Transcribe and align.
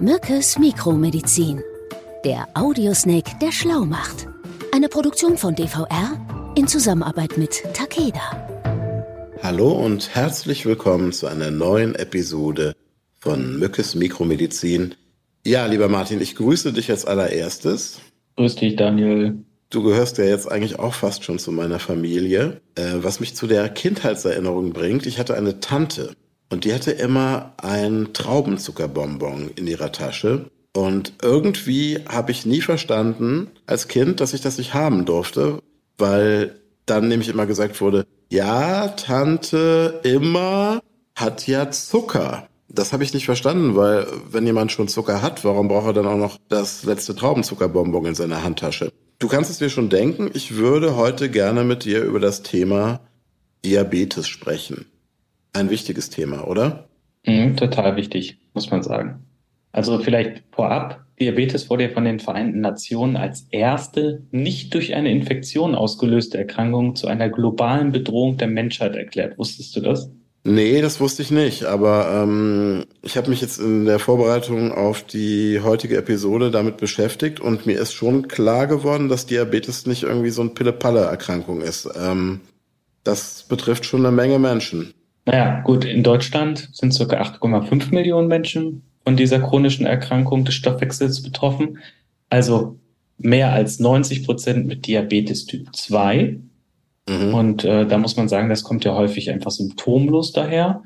Mückes 0.00 0.58
Mikromedizin. 0.58 1.62
Der 2.24 2.48
Audiosnake, 2.54 3.38
der 3.40 3.52
schlau 3.52 3.84
macht. 3.84 4.26
Eine 4.74 4.88
Produktion 4.88 5.38
von 5.38 5.54
DVR 5.54 6.52
in 6.56 6.66
Zusammenarbeit 6.66 7.38
mit 7.38 7.62
Takeda. 7.74 8.64
Hallo 9.40 9.70
und 9.70 10.12
herzlich 10.14 10.66
willkommen 10.66 11.12
zu 11.12 11.28
einer 11.28 11.52
neuen 11.52 11.94
Episode 11.94 12.74
von 13.20 13.56
Mückes 13.60 13.94
Mikromedizin. 13.94 14.96
Ja, 15.46 15.66
lieber 15.66 15.88
Martin, 15.88 16.20
ich 16.20 16.34
grüße 16.34 16.72
dich 16.72 16.90
als 16.90 17.04
allererstes. 17.04 18.00
Grüß 18.36 18.56
dich, 18.56 18.74
Daniel. 18.74 19.44
Du 19.70 19.84
gehörst 19.84 20.18
ja 20.18 20.24
jetzt 20.24 20.50
eigentlich 20.50 20.80
auch 20.80 20.94
fast 20.94 21.22
schon 21.22 21.38
zu 21.38 21.52
meiner 21.52 21.78
Familie, 21.78 22.60
äh, 22.74 22.94
was 22.96 23.20
mich 23.20 23.36
zu 23.36 23.46
der 23.46 23.68
Kindheitserinnerung 23.68 24.72
bringt. 24.72 25.06
Ich 25.06 25.20
hatte 25.20 25.36
eine 25.36 25.60
Tante 25.60 26.16
und 26.50 26.64
die 26.64 26.74
hatte 26.74 26.92
immer 26.92 27.52
ein 27.56 28.12
Traubenzuckerbonbon 28.12 29.50
in 29.56 29.66
ihrer 29.66 29.92
Tasche. 29.92 30.50
Und 30.72 31.14
irgendwie 31.22 32.00
habe 32.08 32.32
ich 32.32 32.46
nie 32.46 32.60
verstanden 32.60 33.48
als 33.66 33.88
Kind, 33.88 34.20
dass 34.20 34.34
ich 34.34 34.40
das 34.40 34.58
nicht 34.58 34.74
haben 34.74 35.04
durfte, 35.04 35.60
weil 35.98 36.60
dann 36.86 37.08
nämlich 37.08 37.28
immer 37.28 37.46
gesagt 37.46 37.80
wurde, 37.80 38.06
ja, 38.30 38.88
Tante 38.88 40.00
immer 40.02 40.82
hat 41.14 41.46
ja 41.46 41.70
Zucker. 41.70 42.48
Das 42.68 42.92
habe 42.92 43.04
ich 43.04 43.14
nicht 43.14 43.24
verstanden, 43.24 43.76
weil 43.76 44.06
wenn 44.30 44.46
jemand 44.46 44.72
schon 44.72 44.88
Zucker 44.88 45.22
hat, 45.22 45.44
warum 45.44 45.68
braucht 45.68 45.86
er 45.86 45.92
dann 45.92 46.06
auch 46.06 46.16
noch 46.16 46.38
das 46.48 46.82
letzte 46.82 47.14
Traubenzuckerbonbon 47.14 48.06
in 48.06 48.14
seiner 48.16 48.42
Handtasche? 48.42 48.92
Du 49.20 49.28
kannst 49.28 49.50
es 49.50 49.58
dir 49.58 49.70
schon 49.70 49.90
denken, 49.90 50.30
ich 50.34 50.56
würde 50.56 50.96
heute 50.96 51.30
gerne 51.30 51.62
mit 51.62 51.84
dir 51.84 52.02
über 52.02 52.18
das 52.18 52.42
Thema 52.42 53.00
Diabetes 53.64 54.26
sprechen. 54.26 54.86
Ein 55.54 55.70
wichtiges 55.70 56.10
Thema, 56.10 56.46
oder? 56.46 56.88
Mhm, 57.26 57.56
total 57.56 57.96
wichtig, 57.96 58.38
muss 58.52 58.70
man 58.70 58.82
sagen. 58.82 59.24
Also 59.72 59.98
vielleicht 59.98 60.42
vorab, 60.52 61.04
Diabetes 61.20 61.70
wurde 61.70 61.84
ja 61.84 61.88
von 61.90 62.04
den 62.04 62.20
Vereinten 62.20 62.60
Nationen 62.60 63.16
als 63.16 63.46
erste 63.50 64.22
nicht 64.30 64.74
durch 64.74 64.94
eine 64.94 65.10
Infektion 65.10 65.74
ausgelöste 65.74 66.38
Erkrankung 66.38 66.96
zu 66.96 67.06
einer 67.06 67.28
globalen 67.28 67.92
Bedrohung 67.92 68.36
der 68.36 68.48
Menschheit 68.48 68.96
erklärt. 68.96 69.38
Wusstest 69.38 69.74
du 69.76 69.80
das? 69.80 70.10
Nee, 70.46 70.82
das 70.82 71.00
wusste 71.00 71.22
ich 71.22 71.30
nicht, 71.30 71.64
aber 71.64 72.22
ähm, 72.22 72.84
ich 73.00 73.16
habe 73.16 73.30
mich 73.30 73.40
jetzt 73.40 73.58
in 73.58 73.86
der 73.86 73.98
Vorbereitung 73.98 74.72
auf 74.72 75.02
die 75.02 75.60
heutige 75.60 75.96
Episode 75.96 76.50
damit 76.50 76.76
beschäftigt 76.76 77.40
und 77.40 77.64
mir 77.64 77.80
ist 77.80 77.94
schon 77.94 78.28
klar 78.28 78.66
geworden, 78.66 79.08
dass 79.08 79.24
Diabetes 79.24 79.86
nicht 79.86 80.02
irgendwie 80.02 80.28
so 80.30 80.42
ein 80.42 80.52
Pille-Palle-Erkrankung 80.52 81.62
ist. 81.62 81.88
Ähm, 81.96 82.40
das 83.04 83.44
betrifft 83.44 83.86
schon 83.86 84.04
eine 84.04 84.14
Menge 84.14 84.38
Menschen. 84.38 84.92
Naja, 85.26 85.60
gut, 85.62 85.84
in 85.84 86.02
Deutschland 86.02 86.68
sind 86.72 86.92
circa 86.92 87.20
8,5 87.20 87.94
Millionen 87.94 88.28
Menschen 88.28 88.82
von 89.04 89.16
dieser 89.16 89.40
chronischen 89.40 89.86
Erkrankung 89.86 90.44
des 90.44 90.54
Stoffwechsels 90.54 91.22
betroffen. 91.22 91.78
Also 92.30 92.78
mehr 93.18 93.52
als 93.52 93.78
90 93.78 94.24
Prozent 94.24 94.66
mit 94.66 94.86
Diabetes 94.86 95.46
Typ 95.46 95.74
2 95.74 96.40
Mhm. 97.08 97.34
Und 97.34 97.64
äh, 97.64 97.86
da 97.86 97.98
muss 97.98 98.16
man 98.16 98.28
sagen, 98.28 98.48
das 98.48 98.64
kommt 98.64 98.84
ja 98.84 98.94
häufig 98.94 99.30
einfach 99.30 99.50
symptomlos 99.50 100.32
daher, 100.32 100.82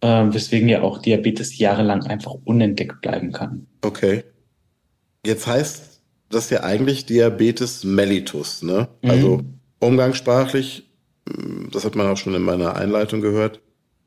äh, 0.00 0.06
weswegen 0.06 0.68
ja 0.68 0.82
auch 0.82 0.98
Diabetes 0.98 1.58
jahrelang 1.58 2.04
einfach 2.04 2.34
unentdeckt 2.44 3.00
bleiben 3.00 3.32
kann. 3.32 3.66
Okay. 3.82 4.24
Jetzt 5.26 5.46
heißt 5.46 6.00
das 6.28 6.50
ja 6.50 6.62
eigentlich 6.62 7.06
Diabetes 7.06 7.84
mellitus, 7.84 8.62
ne? 8.62 8.88
Mhm. 9.02 9.10
Also 9.10 9.40
umgangssprachlich, 9.80 10.88
das 11.24 11.84
hat 11.84 11.94
man 11.94 12.06
auch 12.06 12.16
schon 12.16 12.34
in 12.34 12.42
meiner 12.42 12.76
Einleitung 12.76 13.20
gehört, 13.20 13.60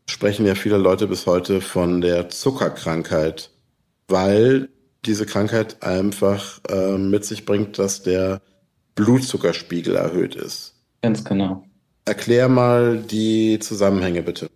sprechen 0.08 0.46
ja 0.46 0.56
viele 0.56 0.78
Leute 0.78 1.08
bis 1.08 1.26
heute 1.26 1.62
von 1.62 2.02
der 2.02 2.30
Zuckerkrankheit, 2.30 3.52
weil 4.08 4.70
diese 5.06 5.26
Krankheit 5.26 5.82
einfach 5.84 6.60
äh, 6.70 6.98
mit 6.98 7.26
sich 7.26 7.46
bringt, 7.46 7.80
dass 7.80 8.04
der 8.04 8.42
Blutzuckerspiegel 8.96 9.96
erhöht 9.96 10.36
ist. 10.36 10.76
Ganz 11.02 11.24
genau. 11.24 11.64
Erklär 12.06 12.50
mal 12.50 12.98
die 12.98 13.60
Zusammenhänge 13.60 14.22
bitte. 14.22 14.50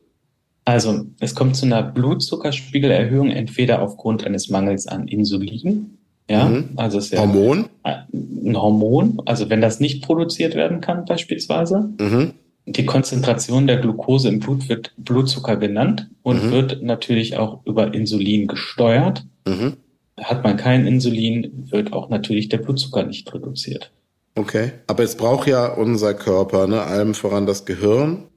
Also, 0.66 1.08
es 1.19 1.34
kommt 1.34 1.56
zu 1.56 1.66
einer 1.66 1.81
Blutzuckerspiegelerhöhung 1.81 3.31
entweder 3.31 3.81
aufgrund 3.81 4.24
eines 4.24 4.50
Mangels 4.50 4.88
an 4.88 5.08
Insulin, 5.08 5.98
ja, 6.30 6.48
mhm. 6.48 6.69
also 6.75 7.00
ist 7.00 7.12
ja 7.12 7.19
Hormon? 7.19 7.69
ein 7.84 8.56
Hormon, 8.56 9.19
also 9.25 9.50
wenn 9.50 9.62
das 9.62 9.80
nicht 9.80 10.03
produziert 10.03 10.53
werden 10.53 10.80
kann 10.80 11.06
beispielsweise. 11.06 11.90
Mhm. 12.00 12.34
Die 12.66 12.86
Konzentration 12.86 13.68
der 13.68 13.78
Glucose 13.78 14.28
im 14.28 14.40
Blut 14.40 14.70
wird 14.70 14.94
Blutzucker 14.97 15.58
genannt 15.58 16.09
und 16.22 16.46
mhm. 16.46 16.52
wird 16.52 16.84
natürlich 16.84 17.38
auch 17.38 17.66
über 17.66 17.94
Insulin 17.94 18.47
gesteuert. 18.47 19.25
Mhm. 19.47 19.78
Hat 20.20 20.44
man 20.44 20.58
kein 20.58 20.86
Insulin, 20.86 21.68
wird 21.72 21.94
auch 21.94 22.09
natürlich 22.09 22.50
der 22.50 22.58
Blutzucker 22.58 23.03
nicht 23.03 23.34
reduziert. 23.34 23.92
Okay. 24.36 24.72
Aber 24.88 25.03
es 25.03 25.16
braucht 25.16 25.48
ja 25.48 25.68
unser 25.74 26.14
Körper, 26.14 26.68
ne? 26.68 26.81
allem 26.84 27.14
voran 27.14 27.46
das 27.46 27.66
Gehirn 27.66 28.28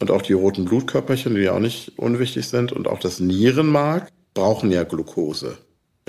und 0.00 0.10
auch 0.10 0.22
die 0.22 0.34
roten 0.34 0.64
Blutkörperchen, 0.64 1.34
die 1.34 1.42
ja 1.42 1.52
auch 1.52 1.60
nicht 1.60 1.98
unwichtig 1.98 2.46
sind, 2.48 2.72
und 2.72 2.86
auch 2.86 3.00
das 3.00 3.20
Nierenmark 3.20 4.12
brauchen 4.34 4.70
ja 4.70 4.84
Glucose. 4.84 5.58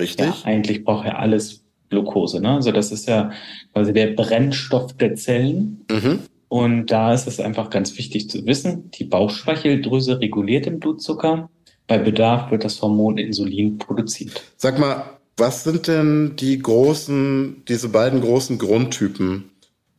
Richtig? 0.00 0.26
Ja, 0.26 0.36
eigentlich 0.44 0.84
braucht 0.84 1.06
ja 1.06 1.16
alles 1.16 1.64
Glucose. 1.90 2.40
Ne? 2.40 2.50
Also 2.50 2.70
das 2.72 2.92
ist 2.92 3.08
ja 3.08 3.30
quasi 3.72 3.92
der 3.92 4.08
Brennstoff 4.08 4.92
der 4.94 5.14
Zellen. 5.16 5.84
Mhm. 5.90 6.20
Und 6.48 6.86
da 6.86 7.12
ist 7.12 7.26
es 7.26 7.40
einfach 7.40 7.70
ganz 7.70 7.96
wichtig 7.98 8.30
zu 8.30 8.46
wissen, 8.46 8.90
die 8.92 9.04
Bauchspeicheldrüse 9.04 10.20
reguliert 10.20 10.66
den 10.66 10.80
Blutzucker. 10.80 11.50
Bei 11.86 11.98
Bedarf 11.98 12.50
wird 12.50 12.64
das 12.64 12.80
Hormon 12.80 13.18
Insulin 13.18 13.78
produziert. 13.78 14.42
Sag 14.56 14.78
mal, 14.78 15.04
was 15.36 15.64
sind 15.64 15.86
denn 15.86 16.36
die 16.36 16.58
großen, 16.58 17.62
diese 17.68 17.88
beiden 17.90 18.20
großen 18.20 18.58
Grundtypen 18.58 19.50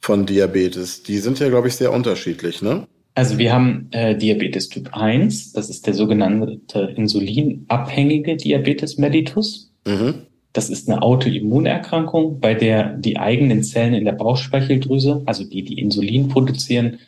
von 0.01 0.25
Diabetes? 0.25 1.03
Die 1.03 1.17
sind 1.17 1.39
ja, 1.39 1.49
glaube 1.49 1.67
ich, 1.67 1.75
sehr 1.75 1.93
unterschiedlich, 1.93 2.61
ne? 2.61 2.87
Also 3.15 3.37
wir 3.37 3.53
haben 3.53 3.87
äh, 3.91 4.15
Diabetes 4.15 4.69
Typ 4.69 4.93
1, 4.93 5.53
das 5.53 5.69
ist 5.69 5.87
der 5.87 5.93
sogenannte 5.93 6.93
insulinabhängige 6.95 8.37
Diabetes 8.37 8.97
mellitus. 8.97 9.71
Mhm. 9.85 10.25
Das 10.53 10.69
ist 10.69 10.89
eine 10.89 11.01
Autoimmunerkrankung, 11.01 12.39
bei 12.39 12.55
der 12.55 12.93
die 12.97 13.17
eigenen 13.17 13.63
Zellen 13.63 13.93
in 13.93 14.05
der 14.05 14.13
Bauchspeicheldrüse, 14.13 15.21
also 15.25 15.43
die, 15.43 15.63
die 15.63 15.79
Insulin 15.79 16.27
produzieren, 16.27 16.99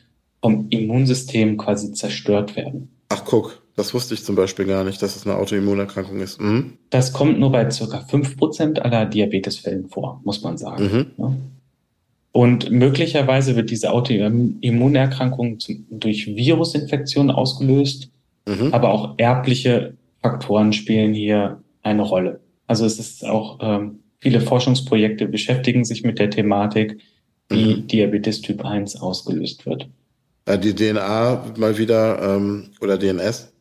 vom 0.41 0.67
Immunsystem 0.69 1.57
quasi 1.57 1.91
zerstört 1.93 2.55
werden. 2.55 2.89
Ach 3.09 3.23
guck, 3.25 3.61
das 3.75 3.93
wusste 3.93 4.13
ich 4.13 4.23
zum 4.23 4.35
Beispiel 4.35 4.65
gar 4.65 4.83
nicht, 4.83 5.01
dass 5.01 5.15
es 5.15 5.25
eine 5.25 5.37
Autoimmunerkrankung 5.37 6.19
ist. 6.19 6.39
Mhm. 6.39 6.77
Das 6.89 7.13
kommt 7.13 7.39
nur 7.39 7.51
bei 7.51 7.69
circa 7.69 8.01
fünf 8.01 8.37
Prozent 8.37 8.81
aller 8.81 9.05
Diabetesfällen 9.05 9.89
vor, 9.89 10.21
muss 10.23 10.41
man 10.41 10.57
sagen. 10.57 11.11
Mhm. 11.17 11.51
Und 12.31 12.71
möglicherweise 12.71 13.55
wird 13.55 13.71
diese 13.71 13.91
Autoimmunerkrankung 13.91 15.57
durch 15.89 16.27
Virusinfektionen 16.27 17.31
ausgelöst, 17.31 18.09
mhm. 18.47 18.73
aber 18.73 18.91
auch 18.93 19.15
erbliche 19.17 19.95
Faktoren 20.21 20.71
spielen 20.71 21.13
hier 21.13 21.61
eine 21.81 22.03
Rolle. 22.03 22.39
Also 22.71 22.85
es 22.85 22.99
ist 22.99 23.25
auch, 23.25 23.59
ähm, 23.61 23.99
viele 24.19 24.39
Forschungsprojekte 24.39 25.27
beschäftigen 25.27 25.83
sich 25.83 26.03
mit 26.03 26.19
der 26.19 26.29
Thematik, 26.29 27.01
wie 27.49 27.75
mhm. 27.75 27.87
Diabetes 27.87 28.39
Typ 28.39 28.63
1 28.63 28.95
ausgelöst 29.01 29.65
wird. 29.65 29.89
Die 30.47 30.73
DNA 30.73 31.53
mal 31.57 31.77
wieder 31.77 32.37
ähm, 32.37 32.69
oder 32.79 32.97
DNS 32.97 33.51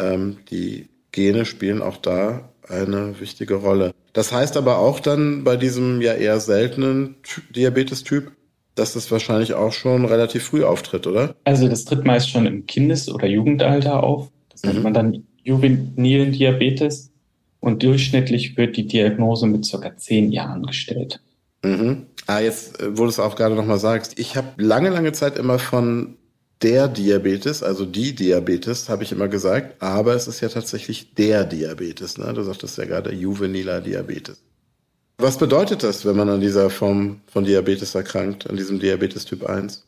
ähm, 0.00 0.38
die 0.50 0.88
Gene 1.12 1.44
spielen 1.44 1.82
auch 1.82 1.98
da 1.98 2.48
eine 2.68 3.20
wichtige 3.20 3.54
Rolle. 3.54 3.92
Das 4.12 4.32
heißt 4.32 4.56
aber 4.56 4.78
auch 4.78 4.98
dann 4.98 5.44
bei 5.44 5.56
diesem 5.56 6.00
ja 6.00 6.14
eher 6.14 6.40
seltenen 6.40 7.14
Diabetes-Typ, 7.54 8.32
dass 8.74 8.94
das 8.94 9.08
wahrscheinlich 9.12 9.54
auch 9.54 9.72
schon 9.72 10.04
relativ 10.04 10.42
früh 10.42 10.64
auftritt, 10.64 11.06
oder? 11.06 11.36
Also 11.44 11.68
das 11.68 11.84
tritt 11.84 12.04
meist 12.04 12.28
schon 12.28 12.44
im 12.44 12.66
Kindes- 12.66 13.08
oder 13.08 13.28
Jugendalter 13.28 14.02
auf. 14.02 14.32
Das 14.50 14.64
nennt 14.64 14.78
mhm. 14.78 14.82
man 14.82 14.94
dann 14.94 15.24
juvenilen 15.44 16.32
Diabetes. 16.32 17.12
Und 17.60 17.82
durchschnittlich 17.82 18.56
wird 18.56 18.76
die 18.76 18.86
Diagnose 18.86 19.46
mit 19.46 19.64
circa 19.64 19.96
zehn 19.96 20.30
Jahren 20.30 20.64
gestellt. 20.64 21.20
Mhm. 21.62 22.06
Ah, 22.26 22.40
jetzt, 22.40 22.80
äh, 22.80 22.96
wo 22.96 23.02
du 23.02 23.08
es 23.08 23.18
auch 23.18 23.36
gerade 23.36 23.54
nochmal 23.54 23.78
sagst. 23.78 24.18
Ich 24.18 24.36
habe 24.36 24.62
lange, 24.62 24.90
lange 24.90 25.12
Zeit 25.12 25.38
immer 25.38 25.58
von 25.58 26.16
der 26.62 26.88
Diabetes, 26.88 27.62
also 27.62 27.84
die 27.84 28.14
Diabetes, 28.14 28.88
habe 28.88 29.04
ich 29.04 29.12
immer 29.12 29.28
gesagt, 29.28 29.80
aber 29.80 30.14
es 30.14 30.26
ist 30.26 30.40
ja 30.40 30.48
tatsächlich 30.48 31.14
der 31.14 31.44
Diabetes. 31.44 32.18
Ne? 32.18 32.32
Du 32.32 32.42
sagtest 32.42 32.78
ja 32.78 32.84
gerade 32.84 33.12
juveniler 33.12 33.80
Diabetes. 33.80 34.42
Was 35.18 35.38
bedeutet 35.38 35.82
das, 35.82 36.04
wenn 36.04 36.16
man 36.16 36.28
an 36.28 36.40
dieser 36.40 36.70
Form 36.70 37.20
von 37.26 37.44
Diabetes 37.44 37.94
erkrankt, 37.94 38.48
an 38.48 38.56
diesem 38.56 38.78
Diabetes 38.78 39.24
Typ 39.24 39.44
1? 39.44 39.84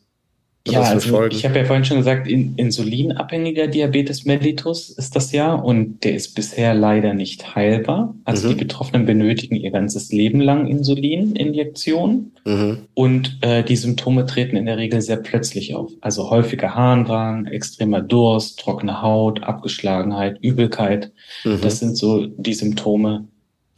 Ja, 0.68 0.82
also 0.82 1.24
ich 1.26 1.44
habe 1.46 1.58
ja 1.58 1.64
vorhin 1.64 1.86
schon 1.86 1.96
gesagt, 1.96 2.28
in, 2.28 2.54
insulinabhängiger 2.56 3.66
Diabetes 3.66 4.26
mellitus 4.26 4.90
ist 4.90 5.16
das 5.16 5.32
ja 5.32 5.54
und 5.54 6.04
der 6.04 6.14
ist 6.14 6.34
bisher 6.34 6.74
leider 6.74 7.14
nicht 7.14 7.54
heilbar. 7.54 8.14
Also 8.24 8.48
mhm. 8.48 8.52
die 8.52 8.64
Betroffenen 8.64 9.06
benötigen 9.06 9.56
ihr 9.56 9.70
ganzes 9.70 10.12
Leben 10.12 10.40
lang 10.40 10.66
Insulininjektionen 10.66 12.32
mhm. 12.44 12.78
und 12.92 13.38
äh, 13.40 13.64
die 13.64 13.76
Symptome 13.76 14.26
treten 14.26 14.56
in 14.56 14.66
der 14.66 14.76
Regel 14.76 15.00
sehr 15.00 15.16
plötzlich 15.16 15.74
auf. 15.74 15.92
Also 16.02 16.28
häufiger 16.28 16.74
Harndrang, 16.74 17.46
extremer 17.46 18.02
Durst, 18.02 18.60
trockene 18.60 19.00
Haut, 19.00 19.42
Abgeschlagenheit, 19.42 20.38
Übelkeit. 20.42 21.10
Mhm. 21.44 21.60
Das 21.62 21.78
sind 21.78 21.96
so 21.96 22.26
die 22.26 22.54
Symptome, 22.54 23.28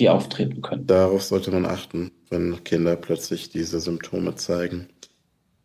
die 0.01 0.09
auftreten 0.09 0.63
können. 0.63 0.89
Darauf 0.89 1.23
sollte 1.23 1.53
man 1.53 1.65
achten, 1.65 2.11
wenn 2.29 2.65
Kinder 2.65 2.97
plötzlich 2.97 3.51
diese 3.51 3.79
Symptome 3.79 4.35
zeigen. 4.35 4.89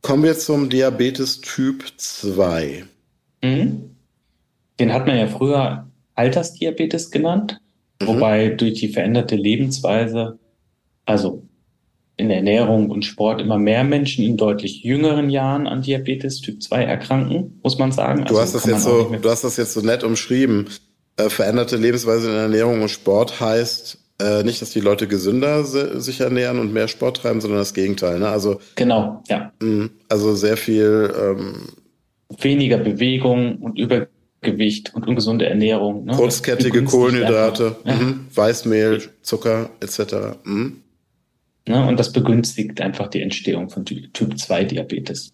Kommen 0.07 0.23
wir 0.23 0.39
zum 0.39 0.69
Diabetes 0.69 1.41
Typ 1.41 1.83
2. 1.97 2.85
Mhm. 3.43 3.89
Den 4.79 4.93
hat 4.93 5.05
man 5.05 5.17
ja 5.17 5.27
früher 5.27 5.85
Altersdiabetes 6.15 7.11
genannt, 7.11 7.59
mhm. 8.01 8.07
wobei 8.07 8.47
durch 8.47 8.75
die 8.75 8.87
veränderte 8.87 9.35
Lebensweise, 9.35 10.39
also 11.05 11.43
in 12.15 12.29
Ernährung 12.29 12.89
und 12.89 13.03
Sport 13.03 13.41
immer 13.41 13.57
mehr 13.57 13.83
Menschen 13.83 14.23
in 14.23 14.37
deutlich 14.37 14.81
jüngeren 14.81 15.29
Jahren 15.29 15.67
an 15.67 15.81
Diabetes 15.81 16.39
Typ 16.39 16.63
2 16.63 16.83
erkranken, 16.83 17.59
muss 17.61 17.77
man 17.77 17.91
sagen. 17.91 18.23
Du, 18.23 18.37
also 18.37 18.41
hast, 18.43 18.55
das 18.55 18.65
jetzt 18.65 18.83
so, 18.83 19.13
du 19.21 19.29
hast 19.29 19.43
das 19.43 19.57
jetzt 19.57 19.73
so 19.73 19.81
nett 19.81 20.05
umschrieben. 20.05 20.69
Äh, 21.17 21.29
veränderte 21.29 21.75
Lebensweise 21.75 22.29
in 22.29 22.37
Ernährung 22.37 22.81
und 22.81 22.87
Sport 22.87 23.41
heißt 23.41 23.97
äh, 24.19 24.43
nicht, 24.43 24.61
dass 24.61 24.71
die 24.71 24.79
Leute 24.79 25.07
gesünder 25.07 25.63
sich 25.63 26.19
ernähren 26.21 26.59
und 26.59 26.73
mehr 26.73 26.87
Sport 26.87 27.17
treiben, 27.17 27.41
sondern 27.41 27.59
das 27.59 27.73
Gegenteil. 27.73 28.19
Ne? 28.19 28.27
Also 28.27 28.59
genau, 28.75 29.23
ja. 29.27 29.51
Mh, 29.61 29.89
also 30.09 30.35
sehr 30.35 30.57
viel 30.57 31.13
ähm, 31.19 31.67
weniger 32.39 32.77
Bewegung 32.77 33.57
und 33.57 33.77
Übergewicht 33.77 34.93
und 34.95 35.07
ungesunde 35.07 35.45
Ernährung. 35.45 36.05
Ne? 36.05 36.13
Kurzkettige 36.13 36.83
Kohlenhydrate, 36.83 37.75
ja. 37.85 37.93
mhm. 37.93 38.27
Weißmehl, 38.33 39.03
Zucker 39.21 39.69
etc. 39.81 40.37
Mhm. 40.43 40.81
Ne? 41.67 41.85
Und 41.85 41.99
das 41.99 42.11
begünstigt 42.11 42.81
einfach 42.81 43.07
die 43.09 43.21
Entstehung 43.21 43.69
von 43.69 43.85
Typ 43.85 44.39
2 44.39 44.63
Diabetes. 44.63 45.33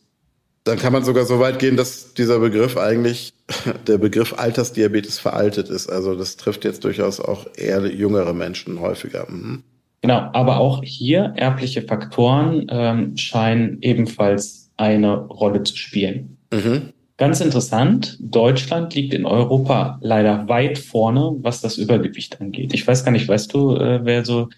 Dann 0.63 0.79
kann 0.79 0.93
man 0.93 1.03
sogar 1.03 1.25
so 1.25 1.39
weit 1.39 1.59
gehen, 1.59 1.75
dass 1.75 2.13
dieser 2.13 2.39
Begriff 2.39 2.77
eigentlich, 2.77 3.33
der 3.87 3.97
Begriff 3.97 4.37
Altersdiabetes 4.37 5.19
veraltet 5.19 5.69
ist. 5.69 5.89
Also 5.89 6.15
das 6.15 6.37
trifft 6.37 6.63
jetzt 6.63 6.83
durchaus 6.83 7.19
auch 7.19 7.47
eher 7.55 7.85
jüngere 7.87 8.33
Menschen 8.33 8.79
häufiger. 8.79 9.27
Mhm. 9.29 9.63
Genau, 10.01 10.29
aber 10.33 10.57
auch 10.57 10.83
hier 10.83 11.33
erbliche 11.37 11.81
Faktoren 11.81 12.67
ähm, 12.69 13.15
scheinen 13.15 13.77
ebenfalls 13.81 14.69
eine 14.75 15.15
Rolle 15.15 15.63
zu 15.63 15.77
spielen. 15.77 16.37
Mhm. 16.51 16.93
Ganz 17.15 17.41
interessant, 17.41 18.17
Deutschland 18.19 18.95
liegt 18.95 19.13
in 19.13 19.25
Europa 19.25 19.99
leider 20.01 20.49
weit 20.49 20.77
vorne, 20.77 21.35
was 21.37 21.61
das 21.61 21.77
Übergewicht 21.77 22.41
angeht. 22.41 22.73
Ich 22.73 22.85
weiß 22.85 23.05
gar 23.05 23.11
nicht, 23.11 23.27
weißt 23.27 23.53
du, 23.53 23.77
äh, 23.77 24.01
wer 24.03 24.25
so 24.25 24.49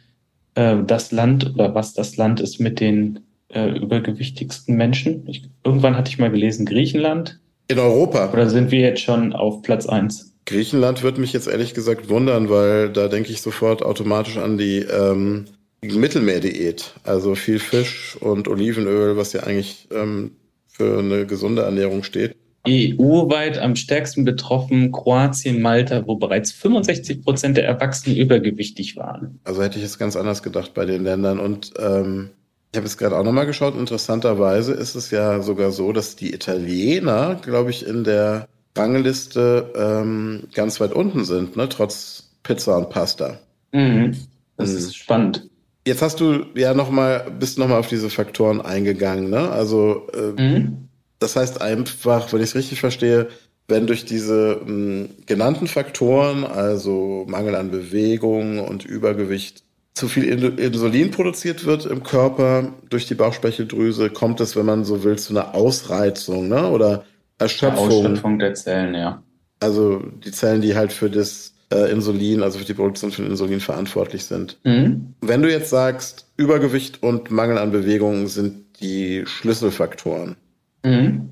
äh, 0.55 0.77
das 0.85 1.11
Land 1.11 1.53
oder 1.53 1.75
was 1.75 1.93
das 1.93 2.17
Land 2.17 2.39
ist 2.39 2.59
mit 2.59 2.79
den 2.79 3.19
äh, 3.55 3.69
übergewichtigsten 3.77 4.75
Menschen? 4.75 5.27
Ich, 5.27 5.43
irgendwann 5.63 5.97
hatte 5.97 6.09
ich 6.09 6.19
mal 6.19 6.29
gelesen, 6.29 6.65
Griechenland. 6.65 7.39
In 7.67 7.79
Europa. 7.79 8.31
Oder 8.31 8.49
sind 8.49 8.71
wir 8.71 8.81
jetzt 8.81 9.01
schon 9.01 9.33
auf 9.33 9.61
Platz 9.63 9.87
eins? 9.87 10.33
Griechenland 10.45 11.01
würde 11.01 11.19
mich 11.19 11.33
jetzt 11.33 11.47
ehrlich 11.47 11.73
gesagt 11.73 12.09
wundern, 12.09 12.49
weil 12.49 12.89
da 12.89 13.07
denke 13.07 13.31
ich 13.31 13.41
sofort 13.41 13.81
automatisch 13.81 14.37
an 14.37 14.57
die 14.57 14.79
ähm, 14.79 15.45
Mittelmeerdiät. 15.81 16.93
Also 17.03 17.33
viel 17.33 17.59
Fisch 17.59 18.17
und 18.19 18.47
Olivenöl, 18.47 19.17
was 19.17 19.33
ja 19.33 19.41
eigentlich 19.41 19.87
ähm, 19.91 20.31
für 20.67 20.99
eine 20.99 21.25
gesunde 21.25 21.63
Ernährung 21.63 22.03
steht. 22.03 22.35
EU-weit 22.67 23.59
am 23.59 23.75
stärksten 23.75 24.25
betroffen 24.25 24.91
Kroatien, 24.91 25.61
Malta, 25.61 26.05
wo 26.07 26.15
bereits 26.15 26.51
65 26.51 27.23
Prozent 27.23 27.57
der 27.57 27.65
Erwachsenen 27.65 28.17
übergewichtig 28.17 28.95
waren. 28.97 29.39
Also 29.43 29.61
hätte 29.61 29.77
ich 29.77 29.85
es 29.85 29.99
ganz 29.99 30.15
anders 30.15 30.41
gedacht 30.41 30.73
bei 30.73 30.85
den 30.85 31.03
Ländern. 31.03 31.39
Und 31.39 31.73
ähm, 31.79 32.31
ich 32.75 32.77
habe 32.77 32.87
es 32.87 32.97
gerade 32.97 33.17
auch 33.17 33.23
nochmal 33.23 33.45
geschaut. 33.45 33.73
Interessanterweise 33.77 34.73
ist 34.73 34.95
es 34.95 35.09
ja 35.09 35.41
sogar 35.41 35.71
so, 35.71 35.93
dass 35.93 36.17
die 36.17 36.33
Italiener, 36.33 37.35
glaube 37.41 37.69
ich, 37.69 37.87
in 37.87 38.03
der 38.03 38.49
Rangliste 38.77 39.71
ähm, 39.77 40.49
ganz 40.53 40.81
weit 40.81 40.91
unten 40.91 41.23
sind, 41.23 41.55
ne? 41.55 41.69
trotz 41.69 42.31
Pizza 42.43 42.75
und 42.75 42.89
Pasta. 42.89 43.39
Mhm. 43.71 44.17
Das 44.57 44.71
mhm. 44.71 44.77
ist 44.77 44.97
spannend. 44.97 45.49
Jetzt 45.87 46.01
hast 46.01 46.19
du 46.19 46.47
ja 46.53 46.73
noch 46.73 46.89
mal, 46.89 47.31
bist 47.39 47.57
noch 47.57 47.69
mal 47.69 47.79
auf 47.79 47.87
diese 47.87 48.09
Faktoren 48.09 48.59
eingegangen, 48.59 49.29
ne? 49.29 49.49
Also 49.51 50.09
äh, 50.13 50.41
mhm. 50.41 50.89
das 51.19 51.37
heißt 51.37 51.61
einfach, 51.61 52.33
wenn 52.33 52.41
ich 52.41 52.49
es 52.49 52.55
richtig 52.55 52.81
verstehe, 52.81 53.29
wenn 53.69 53.87
durch 53.87 54.03
diese 54.03 54.59
mh, 54.65 54.67
hm, 54.67 55.09
genannten 55.25 55.67
Faktoren, 55.67 56.43
also 56.43 57.25
Mangel 57.29 57.55
an 57.55 57.71
Bewegung 57.71 58.59
und 58.59 58.83
Übergewicht, 58.83 59.63
zu 59.95 60.09
viel 60.09 60.25
Insulin 60.59 61.09
produziert 61.09 61.65
wird 61.65 61.85
im 61.85 62.03
Körper 62.03 62.73
durch 62.89 63.07
die 63.07 63.15
Bauchspeicheldrüse, 63.15 64.09
kommt 64.09 64.41
es, 64.41 64.55
wenn 64.55 64.65
man 64.65 64.83
so 64.83 65.03
will, 65.03 65.17
zu 65.17 65.33
einer 65.33 65.55
Ausreizung, 65.55 66.49
ne? 66.49 66.69
Oder 66.69 67.05
Erschöpfung. 67.39 67.87
Ausschöpfung 67.87 68.37
der 68.37 68.53
Zellen, 68.53 68.93
ja. 68.93 69.23
Also 69.61 70.03
die 70.23 70.31
Zellen, 70.31 70.61
die 70.61 70.75
halt 70.75 70.91
für 70.91 71.09
das 71.09 71.53
äh, 71.71 71.89
Insulin, 71.91 72.43
also 72.43 72.59
für 72.59 72.65
die 72.65 72.73
Produktion 72.73 73.11
von 73.11 73.25
Insulin 73.25 73.61
verantwortlich 73.61 74.25
sind. 74.25 74.59
Mhm. 74.65 75.13
Wenn 75.21 75.41
du 75.41 75.49
jetzt 75.49 75.69
sagst, 75.69 76.27
Übergewicht 76.35 77.01
und 77.01 77.31
Mangel 77.31 77.57
an 77.57 77.71
Bewegung 77.71 78.27
sind 78.27 78.81
die 78.81 79.23
Schlüsselfaktoren, 79.25 80.35
mhm. 80.83 81.29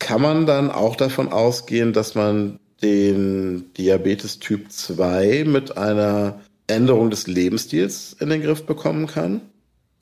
kann 0.00 0.20
man 0.20 0.46
dann 0.46 0.72
auch 0.72 0.96
davon 0.96 1.28
ausgehen, 1.28 1.92
dass 1.92 2.16
man 2.16 2.58
den 2.82 3.72
Diabetes 3.74 4.40
Typ 4.40 4.72
2 4.72 5.44
mit 5.46 5.76
einer 5.76 6.40
Änderung 6.70 7.10
des 7.10 7.26
Lebensstils 7.26 8.16
in 8.18 8.30
den 8.30 8.42
Griff 8.42 8.64
bekommen 8.64 9.06
kann? 9.06 9.42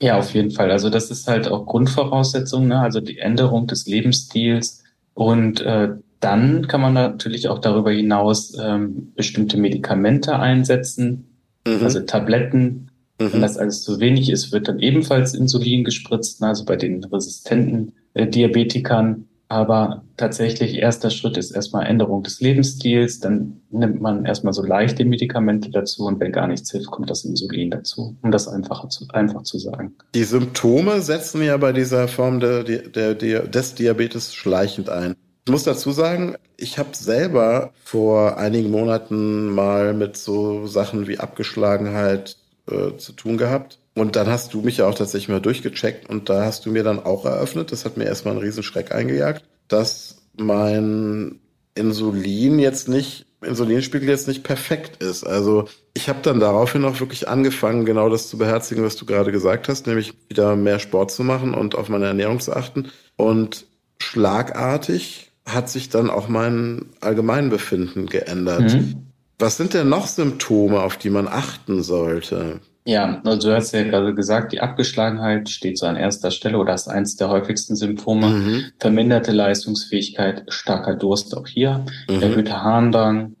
Ja, 0.01 0.17
auf 0.17 0.33
jeden 0.33 0.51
Fall. 0.51 0.71
Also 0.71 0.89
das 0.89 1.11
ist 1.11 1.27
halt 1.27 1.47
auch 1.49 1.65
Grundvoraussetzung, 1.65 2.67
ne? 2.67 2.79
also 2.79 3.01
die 3.01 3.19
Änderung 3.19 3.67
des 3.67 3.85
Lebensstils 3.85 4.83
und 5.13 5.59
äh, 5.61 5.89
dann 6.19 6.67
kann 6.67 6.81
man 6.81 6.93
natürlich 6.93 7.47
auch 7.47 7.59
darüber 7.59 7.91
hinaus 7.91 8.57
ähm, 8.61 9.13
bestimmte 9.15 9.57
Medikamente 9.57 10.37
einsetzen, 10.37 11.27
mhm. 11.65 11.83
also 11.83 12.01
Tabletten. 12.01 12.91
Mhm. 13.19 13.33
Wenn 13.33 13.41
das 13.41 13.57
alles 13.57 13.83
zu 13.83 13.99
wenig 13.99 14.29
ist, 14.29 14.51
wird 14.51 14.67
dann 14.67 14.79
ebenfalls 14.79 15.33
Insulin 15.33 15.83
gespritzt, 15.83 16.41
also 16.43 16.65
bei 16.65 16.75
den 16.75 17.03
resistenten 17.03 17.93
äh, 18.13 18.27
Diabetikern. 18.27 19.28
Aber 19.51 20.03
tatsächlich 20.15 20.75
erster 20.75 21.09
Schritt 21.09 21.35
ist 21.35 21.49
erstmal 21.49 21.87
Änderung 21.87 22.21
des 22.21 22.39
Lebensstils. 22.39 23.19
Dann 23.19 23.61
nimmt 23.71 23.99
man 23.99 24.25
erstmal 24.25 24.53
so 24.53 24.63
leichte 24.63 25.03
Medikamente 25.05 25.71
dazu 25.71 26.05
und 26.05 26.19
wenn 26.19 26.31
gar 26.31 26.47
nichts 26.47 26.71
hilft, 26.71 26.91
kommt 26.91 27.09
das 27.09 27.25
Insulin 27.25 27.71
dazu, 27.71 28.15
um 28.21 28.29
das 28.29 28.47
einfacher 28.47 28.89
zu, 28.89 29.07
einfach 29.09 29.41
zu 29.41 29.57
sagen. 29.57 29.95
Die 30.13 30.23
Symptome 30.23 31.01
setzen 31.01 31.41
ja 31.41 31.57
bei 31.57 31.73
dieser 31.73 32.07
Form 32.07 32.39
der, 32.39 32.63
der, 32.63 33.15
der, 33.15 33.47
des 33.47 33.73
Diabetes 33.73 34.35
schleichend 34.35 34.89
ein. 34.89 35.15
Ich 35.47 35.51
muss 35.51 35.63
dazu 35.63 35.91
sagen, 35.91 36.35
ich 36.57 36.77
habe 36.77 36.89
selber 36.93 37.71
vor 37.83 38.37
einigen 38.37 38.69
Monaten 38.69 39.49
mal 39.49 39.95
mit 39.95 40.15
so 40.15 40.67
Sachen 40.67 41.07
wie 41.07 41.17
Abgeschlagenheit 41.17 42.37
äh, 42.69 42.97
zu 42.97 43.13
tun 43.13 43.37
gehabt. 43.37 43.79
Und 43.99 44.15
dann 44.15 44.27
hast 44.27 44.53
du 44.53 44.61
mich 44.61 44.77
ja 44.77 44.87
auch 44.87 44.95
tatsächlich 44.95 45.27
mal 45.27 45.41
durchgecheckt 45.41 46.09
und 46.09 46.29
da 46.29 46.45
hast 46.45 46.65
du 46.65 46.71
mir 46.71 46.83
dann 46.83 47.03
auch 47.03 47.25
eröffnet, 47.25 47.73
das 47.73 47.83
hat 47.83 47.97
mir 47.97 48.05
erstmal 48.05 48.33
einen 48.33 48.43
riesen 48.43 48.63
Schreck 48.63 48.95
eingejagt, 48.95 49.43
dass 49.67 50.21
mein 50.37 51.39
Insulin 51.75 52.59
jetzt 52.59 52.87
nicht, 52.87 53.25
Insulinspiegel 53.41 54.07
jetzt 54.07 54.29
nicht 54.29 54.43
perfekt 54.43 55.03
ist. 55.03 55.25
Also 55.25 55.67
ich 55.93 56.07
habe 56.07 56.19
dann 56.21 56.39
daraufhin 56.39 56.85
auch 56.85 57.01
wirklich 57.01 57.27
angefangen, 57.27 57.83
genau 57.83 58.07
das 58.07 58.29
zu 58.29 58.37
beherzigen, 58.37 58.85
was 58.85 58.95
du 58.95 59.05
gerade 59.05 59.33
gesagt 59.33 59.67
hast, 59.67 59.85
nämlich 59.85 60.13
wieder 60.29 60.55
mehr 60.55 60.79
Sport 60.79 61.11
zu 61.11 61.25
machen 61.25 61.53
und 61.53 61.75
auf 61.75 61.89
meine 61.89 62.05
Ernährung 62.05 62.39
zu 62.39 62.55
achten. 62.55 62.87
Und 63.17 63.65
schlagartig 64.01 65.33
hat 65.45 65.69
sich 65.69 65.89
dann 65.89 66.09
auch 66.09 66.29
mein 66.29 66.85
Allgemeinbefinden 67.01 68.05
geändert. 68.05 68.61
Mhm. 68.61 69.07
Was 69.39 69.57
sind 69.57 69.73
denn 69.73 69.89
noch 69.89 70.07
Symptome, 70.07 70.81
auf 70.81 70.95
die 70.95 71.09
man 71.09 71.27
achten 71.27 71.83
sollte? 71.83 72.61
Ja, 72.85 73.21
also 73.23 73.49
du 73.49 73.55
hast 73.55 73.73
ja 73.73 73.83
gerade 73.83 74.15
gesagt, 74.15 74.51
die 74.51 74.61
Abgeschlagenheit 74.61 75.49
steht 75.49 75.77
so 75.77 75.85
an 75.85 75.95
erster 75.95 76.31
Stelle 76.31 76.57
oder 76.57 76.73
ist 76.73 76.87
eins 76.87 77.15
der 77.15 77.29
häufigsten 77.29 77.75
Symptome. 77.75 78.27
Mhm. 78.27 78.63
Verminderte 78.79 79.31
Leistungsfähigkeit, 79.31 80.45
starker 80.47 80.95
Durst 80.95 81.35
auch 81.37 81.47
hier, 81.47 81.85
mhm. 82.09 82.21
erhöhter 82.21 82.63
Harndrang, 82.63 83.35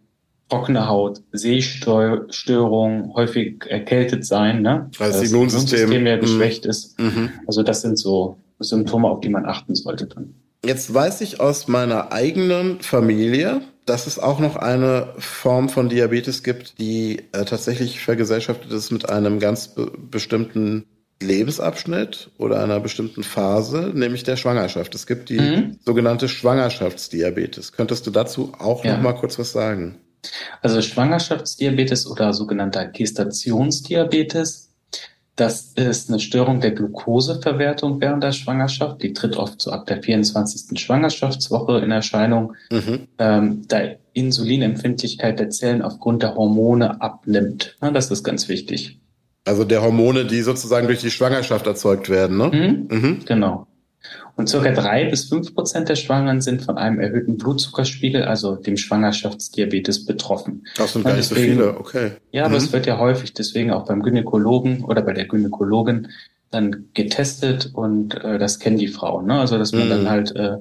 trockene 0.49 0.87
Haut, 0.87 1.21
Sehstörung, 1.31 3.13
häufig 3.13 3.65
erkältet 3.67 4.25
sein, 4.25 4.61
ne? 4.61 4.89
Weil 4.97 5.11
das, 5.11 5.21
das 5.21 5.31
Immunsystem, 5.31 5.91
Immunsystem 5.91 6.07
ja 6.07 6.17
geschwächt 6.17 6.65
mhm. 6.65 6.69
ist. 6.69 6.99
Mhm. 6.99 7.29
Also 7.47 7.63
das 7.63 7.81
sind 7.81 7.97
so 7.97 8.37
Symptome, 8.59 9.07
auf 9.07 9.21
die 9.21 9.29
man 9.29 9.45
achten 9.45 9.75
sollte 9.75 10.07
dann. 10.07 10.33
Jetzt 10.65 10.93
weiß 10.93 11.21
ich 11.21 11.39
aus 11.39 11.67
meiner 11.69 12.11
eigenen 12.11 12.81
Familie, 12.81 13.61
dass 13.89 14.07
es 14.07 14.19
auch 14.19 14.39
noch 14.39 14.55
eine 14.55 15.13
Form 15.17 15.67
von 15.67 15.89
Diabetes 15.89 16.43
gibt, 16.43 16.77
die 16.79 17.23
äh, 17.31 17.43
tatsächlich 17.45 17.99
vergesellschaftet 17.99 18.71
ist 18.71 18.91
mit 18.91 19.09
einem 19.09 19.39
ganz 19.39 19.69
be 19.69 19.91
bestimmten 19.97 20.85
Lebensabschnitt 21.21 22.31
oder 22.37 22.63
einer 22.63 22.79
bestimmten 22.79 23.23
Phase, 23.23 23.91
nämlich 23.93 24.23
der 24.23 24.37
Schwangerschaft. 24.37 24.95
Es 24.95 25.05
gibt 25.05 25.29
die 25.29 25.39
mhm. 25.39 25.79
sogenannte 25.83 26.29
Schwangerschaftsdiabetes. 26.29 27.73
Könntest 27.73 28.07
du 28.07 28.11
dazu 28.11 28.53
auch 28.57 28.85
ja. 28.85 28.95
noch 28.95 29.03
mal 29.03 29.13
kurz 29.13 29.37
was 29.37 29.51
sagen? 29.51 29.99
Also 30.61 30.81
Schwangerschaftsdiabetes 30.81 32.07
oder 32.07 32.33
sogenannter 32.33 32.85
Gestationsdiabetes 32.85 34.68
das 35.39 35.73
ist 35.75 36.09
eine 36.09 36.19
Störung 36.19 36.59
der 36.59 36.71
Glukoseverwertung 36.71 38.01
während 38.01 38.23
der 38.23 38.33
Schwangerschaft. 38.33 39.01
Die 39.01 39.13
tritt 39.13 39.37
oft 39.37 39.61
so 39.61 39.71
ab 39.71 39.85
der 39.85 40.03
24. 40.03 40.77
Schwangerschaftswoche 40.79 41.79
in 41.79 41.91
Erscheinung, 41.91 42.55
mhm. 42.71 43.07
ähm, 43.17 43.61
da 43.67 43.79
Insulinempfindlichkeit 44.13 45.39
der 45.39 45.49
Zellen 45.49 45.81
aufgrund 45.81 46.23
der 46.23 46.35
Hormone 46.35 47.01
abnimmt. 47.01 47.77
Ja, 47.81 47.91
das 47.91 48.11
ist 48.11 48.23
ganz 48.23 48.49
wichtig. 48.49 48.99
Also 49.45 49.63
der 49.63 49.81
Hormone, 49.81 50.25
die 50.25 50.41
sozusagen 50.41 50.87
durch 50.87 50.99
die 50.99 51.11
Schwangerschaft 51.11 51.65
erzeugt 51.65 52.09
werden, 52.09 52.37
ne? 52.37 52.87
Mhm. 52.89 52.97
Mhm. 52.97 53.19
Genau. 53.25 53.67
Und 54.35 54.47
circa 54.47 54.71
drei 54.71 55.05
bis 55.05 55.25
fünf 55.25 55.53
Prozent 55.53 55.89
der 55.89 55.95
Schwangeren 55.95 56.41
sind 56.41 56.61
von 56.61 56.77
einem 56.77 56.99
erhöhten 56.99 57.37
Blutzuckerspiegel, 57.37 58.23
also 58.23 58.55
dem 58.55 58.77
Schwangerschaftsdiabetes, 58.77 60.05
betroffen. 60.05 60.65
Das 60.77 60.93
sind 60.93 61.03
gar 61.03 61.15
nicht 61.15 61.27
so 61.27 61.35
viele, 61.35 61.77
okay. 61.77 62.11
Ja, 62.31 62.45
aber 62.45 62.51
mhm. 62.51 62.63
es 62.63 62.71
wird 62.71 62.85
ja 62.85 62.97
häufig 62.97 63.33
deswegen 63.33 63.71
auch 63.71 63.85
beim 63.85 64.01
Gynäkologen 64.01 64.83
oder 64.85 65.01
bei 65.01 65.13
der 65.13 65.27
Gynäkologin 65.27 66.07
dann 66.51 66.85
getestet 66.93 67.71
und 67.73 68.15
äh, 68.23 68.39
das 68.39 68.59
kennen 68.59 68.77
die 68.77 68.87
Frauen, 68.87 69.27
ne? 69.27 69.39
Also 69.39 69.57
dass 69.57 69.71
man 69.71 69.85
mhm. 69.85 69.89
dann 69.89 70.09
halt 70.09 70.35
äh, 70.35 70.57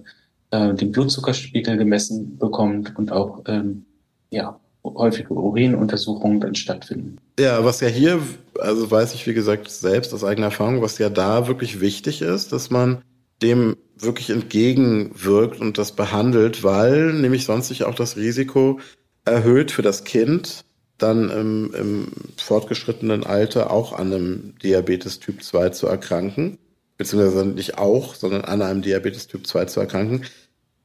äh, 0.51 0.75
den 0.75 0.93
Blutzuckerspiegel 0.93 1.77
gemessen 1.77 2.37
bekommt 2.39 2.97
und 2.99 3.13
auch 3.13 3.43
ähm, 3.47 3.85
ja 4.31 4.59
häufige 4.85 5.35
Urinuntersuchungen 5.35 6.41
dann 6.41 6.55
stattfinden. 6.55 7.19
Ja, 7.39 7.65
was 7.65 7.81
ja 7.81 7.89
hier, 7.89 8.21
also 8.59 8.91
weiß 8.91 9.15
ich 9.15 9.27
wie 9.27 9.35
gesagt 9.35 9.71
selbst 9.71 10.15
aus 10.15 10.25
eigener 10.25 10.47
Erfahrung, 10.47 10.83
was 10.83 10.99
ja 10.99 11.11
da 11.11 11.47
wirklich 11.49 11.81
wichtig 11.81 12.23
ist, 12.23 12.53
dass 12.53 12.71
man 12.71 13.03
dem 13.43 13.77
wirklich 13.97 14.31
entgegenwirkt 14.31 15.61
und 15.61 15.79
das 15.79 15.93
behandelt, 15.93 16.63
weil 16.65 17.13
nämlich 17.13 17.45
sonst 17.45 17.69
sich 17.69 17.85
auch 17.85 17.95
das 17.95 18.17
Risiko 18.17 18.81
erhöht 19.25 19.71
für 19.71 19.83
das 19.83 20.05
Kind, 20.05 20.65
dann 20.99 21.31
im, 21.31 21.75
im 21.75 22.09
fortgeschrittenen 22.37 23.25
Alter 23.25 23.71
auch 23.71 23.93
an 23.93 24.13
einem 24.13 24.55
Diabetes 24.63 25.21
Typ 25.21 25.43
2 25.43 25.71
zu 25.71 25.87
erkranken, 25.87 26.59
beziehungsweise 26.97 27.47
nicht 27.47 27.79
auch, 27.79 28.15
sondern 28.15 28.43
an 28.43 28.63
einem 28.63 28.83
Diabetes 28.83 29.29
Typ 29.29 29.47
2 29.47 29.67
zu 29.67 29.81
erkranken. 29.81 30.25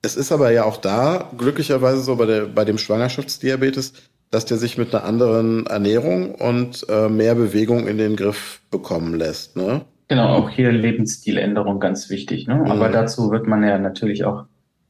Es 0.01 0.15
ist 0.15 0.31
aber 0.31 0.51
ja 0.51 0.65
auch 0.65 0.77
da 0.77 1.31
glücklicherweise 1.37 2.01
so 2.01 2.15
bei, 2.15 2.25
der, 2.25 2.45
bei 2.45 2.65
dem 2.65 2.77
Schwangerschaftsdiabetes, 2.77 3.93
dass 4.29 4.45
der 4.45 4.57
sich 4.57 4.77
mit 4.77 4.93
einer 4.93 5.03
anderen 5.03 5.65
Ernährung 5.65 6.35
und 6.35 6.85
äh, 6.89 7.07
mehr 7.07 7.35
Bewegung 7.35 7.87
in 7.87 7.97
den 7.97 8.15
Griff 8.15 8.61
bekommen 8.69 9.15
lässt. 9.15 9.55
Ne? 9.55 9.85
Genau, 10.13 10.27
auch 10.27 10.51
hier 10.51 10.71
Lebensstiländerung 10.71 11.79
ganz 11.79 12.11
wichtig. 12.11 12.45
Ne? 12.45 12.63
Aber 12.67 12.89
mhm. 12.89 12.93
dazu 12.93 13.31
wird 13.31 13.47
man 13.47 13.63
ja 13.63 13.79
natürlich 13.79 14.25
auch 14.25 14.45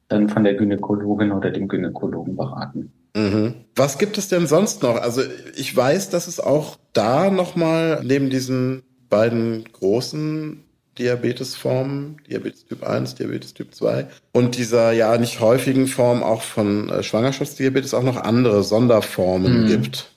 dann 0.09 0.27
von 0.27 0.43
der 0.43 0.55
Gynäkologin 0.55 1.31
oder 1.31 1.49
dem 1.49 1.69
Gynäkologen 1.69 2.35
beraten. 2.35 2.91
Mhm. 3.15 3.53
Was 3.73 3.97
gibt 3.97 4.17
es 4.17 4.27
denn 4.27 4.47
sonst 4.47 4.83
noch? 4.83 4.97
Also 4.97 5.21
ich 5.55 5.73
weiß, 5.73 6.09
dass 6.09 6.27
es 6.27 6.41
auch 6.41 6.75
da 6.91 7.29
nochmal 7.29 8.01
neben 8.03 8.29
diesen 8.29 8.83
beiden 9.07 9.63
großen 9.71 10.61
Diabetesformen, 10.99 12.17
Diabetes 12.29 12.65
Typ 12.65 12.83
1, 12.83 13.15
Diabetes 13.15 13.53
Typ 13.53 13.73
2 13.73 14.07
und 14.33 14.57
dieser 14.57 14.91
ja 14.91 15.17
nicht 15.17 15.39
häufigen 15.39 15.87
Form 15.87 16.21
auch 16.21 16.41
von 16.41 16.89
äh, 16.89 17.01
Schwangerschaftsdiabetes 17.01 17.93
auch 17.93 18.03
noch 18.03 18.17
andere 18.17 18.61
Sonderformen 18.61 19.61
mhm. 19.61 19.67
gibt. 19.67 20.12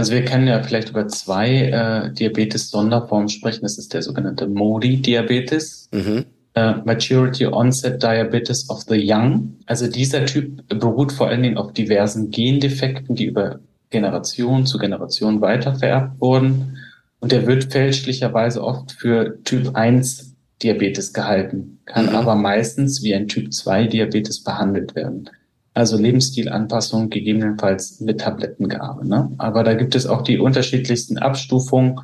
Also 0.00 0.14
wir 0.14 0.24
können 0.24 0.46
ja 0.46 0.62
vielleicht 0.62 0.88
über 0.88 1.08
zwei 1.08 1.64
äh, 1.64 2.10
Diabetes-Sonderformen 2.14 3.28
sprechen. 3.28 3.60
Das 3.64 3.76
ist 3.76 3.92
der 3.92 4.00
sogenannte 4.00 4.46
MODI-Diabetes. 4.46 5.90
Mhm. 5.92 6.24
Uh, 6.56 6.76
Maturity 6.86 7.46
Onset 7.46 8.02
Diabetes 8.02 8.70
of 8.70 8.80
the 8.88 8.98
Young. 8.98 9.56
Also 9.66 9.88
dieser 9.88 10.24
Typ 10.24 10.66
beruht 10.70 11.12
vor 11.12 11.28
allen 11.28 11.42
Dingen 11.42 11.58
auf 11.58 11.74
diversen 11.74 12.30
Gendefekten, 12.30 13.14
die 13.14 13.26
über 13.26 13.60
Generation 13.90 14.64
zu 14.64 14.78
Generation 14.78 15.42
weitervererbt 15.42 16.18
wurden. 16.18 16.78
Und 17.20 17.32
der 17.32 17.46
wird 17.46 17.70
fälschlicherweise 17.70 18.64
oft 18.64 18.92
für 18.92 19.38
Typ 19.44 19.76
1 19.76 20.34
Diabetes 20.62 21.12
gehalten, 21.12 21.80
kann 21.84 22.06
mhm. 22.06 22.14
aber 22.14 22.36
meistens 22.36 23.02
wie 23.02 23.14
ein 23.14 23.28
Typ 23.28 23.52
2 23.52 23.86
Diabetes 23.88 24.42
behandelt 24.42 24.94
werden. 24.94 25.28
Also 25.72 25.96
Lebensstilanpassung 25.96 27.10
gegebenenfalls 27.10 28.00
mit 28.00 28.20
Tablettengabe. 28.20 29.06
Ne? 29.06 29.32
Aber 29.38 29.62
da 29.62 29.74
gibt 29.74 29.94
es 29.94 30.06
auch 30.06 30.22
die 30.22 30.38
unterschiedlichsten 30.38 31.18
Abstufungen 31.18 32.00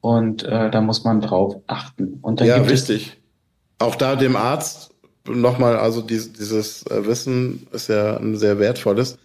und 0.00 0.44
äh, 0.44 0.70
da 0.70 0.80
muss 0.80 1.04
man 1.04 1.20
drauf 1.20 1.56
achten. 1.66 2.18
Und 2.22 2.40
dann 2.40 2.48
ja, 2.48 2.58
gibt 2.58 2.70
richtig. 2.70 3.18
Es 3.78 3.86
auch 3.86 3.96
da 3.96 4.16
dem 4.16 4.36
Arzt 4.36 4.90
nochmal, 5.28 5.76
also 5.76 6.00
dieses, 6.00 6.32
dieses 6.32 6.86
äh, 6.86 7.06
Wissen 7.06 7.66
ist 7.72 7.88
ja 7.88 8.16
ein 8.16 8.36
sehr 8.36 8.58
wertvolles. 8.58 9.18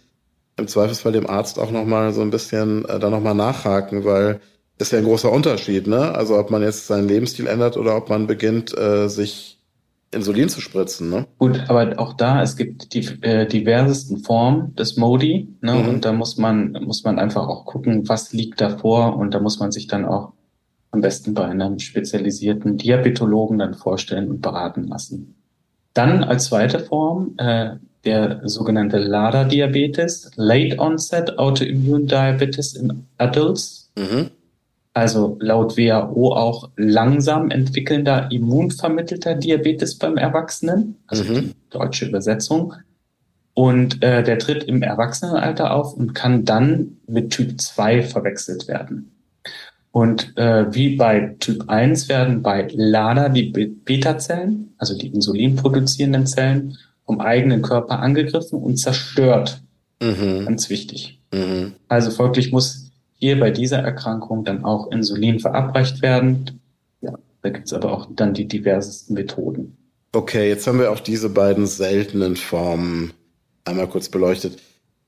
Im 0.58 0.68
Zweifelsfall 0.68 1.12
dem 1.12 1.28
Arzt 1.28 1.58
auch 1.58 1.70
nochmal 1.70 2.12
so 2.12 2.20
ein 2.20 2.30
bisschen 2.30 2.84
äh, 2.84 2.98
da 2.98 3.08
nochmal 3.08 3.34
nachhaken, 3.34 4.04
weil 4.04 4.40
ist 4.78 4.92
ja 4.92 4.98
ein 4.98 5.04
großer 5.04 5.30
Unterschied, 5.30 5.86
ne? 5.86 6.14
Also 6.14 6.36
ob 6.36 6.50
man 6.50 6.62
jetzt 6.62 6.86
seinen 6.86 7.08
Lebensstil 7.08 7.46
ändert 7.46 7.76
oder 7.76 7.96
ob 7.96 8.08
man 8.08 8.26
beginnt, 8.26 8.76
äh, 8.76 9.08
sich 9.08 9.61
Insulin 10.12 10.48
zu 10.48 10.60
spritzen, 10.60 11.10
ne? 11.10 11.26
Gut, 11.38 11.58
aber 11.68 11.98
auch 11.98 12.12
da, 12.12 12.42
es 12.42 12.56
gibt 12.56 12.94
die 12.94 13.06
äh, 13.22 13.46
diversesten 13.46 14.18
Formen 14.18 14.74
des 14.76 14.96
Modi, 14.96 15.48
ne? 15.60 15.74
Mhm. 15.74 15.88
Und 15.88 16.04
da 16.04 16.12
muss 16.12 16.36
man, 16.36 16.72
muss 16.84 17.02
man 17.04 17.18
einfach 17.18 17.48
auch 17.48 17.64
gucken, 17.64 18.08
was 18.08 18.32
liegt 18.32 18.60
davor 18.60 19.16
und 19.16 19.34
da 19.34 19.40
muss 19.40 19.58
man 19.58 19.72
sich 19.72 19.86
dann 19.86 20.04
auch 20.04 20.32
am 20.90 21.00
besten 21.00 21.32
bei 21.32 21.46
einem 21.46 21.78
spezialisierten 21.78 22.76
Diabetologen 22.76 23.58
dann 23.58 23.74
vorstellen 23.74 24.30
und 24.30 24.42
beraten 24.42 24.84
lassen. 24.84 25.34
Dann 25.94 26.22
als 26.22 26.46
zweite 26.46 26.80
Form 26.80 27.34
äh, 27.38 27.76
der 28.04 28.42
sogenannte 28.44 28.98
LADA-Diabetes, 28.98 30.32
Late 30.36 30.78
Onset 30.78 31.38
Autoimmune 31.38 32.04
Diabetes 32.04 32.74
in 32.74 33.06
Adults. 33.16 33.90
Mhm 33.96 34.30
also 34.94 35.38
laut 35.40 35.76
WHO 35.76 36.34
auch 36.34 36.70
langsam 36.76 37.50
entwickelnder 37.50 38.30
immunvermittelter 38.30 39.34
Diabetes 39.34 39.96
beim 39.96 40.16
Erwachsenen, 40.16 40.96
also 41.06 41.24
mhm. 41.24 41.34
die 41.34 41.54
deutsche 41.70 42.06
Übersetzung. 42.06 42.74
Und 43.54 44.02
äh, 44.02 44.22
der 44.22 44.38
tritt 44.38 44.64
im 44.64 44.82
Erwachsenenalter 44.82 45.74
auf 45.74 45.94
und 45.94 46.14
kann 46.14 46.44
dann 46.44 46.98
mit 47.06 47.30
Typ 47.30 47.60
2 47.60 48.02
verwechselt 48.02 48.66
werden. 48.68 49.12
Und 49.90 50.36
äh, 50.38 50.74
wie 50.74 50.96
bei 50.96 51.36
Typ 51.38 51.68
1 51.68 52.08
werden 52.08 52.42
bei 52.42 52.66
LADA 52.72 53.28
die 53.28 53.50
Beta-Zellen, 53.84 54.74
also 54.78 54.96
die 54.96 55.08
insulinproduzierenden 55.08 56.26
Zellen, 56.26 56.78
vom 57.04 57.20
eigenen 57.20 57.60
Körper 57.60 57.98
angegriffen 57.98 58.58
und 58.58 58.78
zerstört. 58.78 59.62
Mhm. 60.02 60.46
Ganz 60.46 60.70
wichtig. 60.70 61.20
Mhm. 61.32 61.74
Also 61.88 62.10
folglich 62.10 62.52
muss 62.52 62.81
hier 63.22 63.38
bei 63.38 63.52
dieser 63.52 63.78
Erkrankung 63.78 64.42
dann 64.42 64.64
auch 64.64 64.90
Insulin 64.90 65.38
verabreicht 65.38 66.02
werden. 66.02 66.60
Ja, 67.02 67.16
da 67.42 67.50
gibt 67.50 67.66
es 67.66 67.72
aber 67.72 67.92
auch 67.92 68.08
dann 68.16 68.34
die 68.34 68.48
diversesten 68.48 69.14
Methoden. 69.14 69.76
Okay, 70.10 70.48
jetzt 70.48 70.66
haben 70.66 70.80
wir 70.80 70.90
auch 70.90 70.98
diese 70.98 71.28
beiden 71.28 71.68
seltenen 71.68 72.34
Formen 72.34 73.12
einmal 73.64 73.86
kurz 73.86 74.08
beleuchtet. 74.08 74.58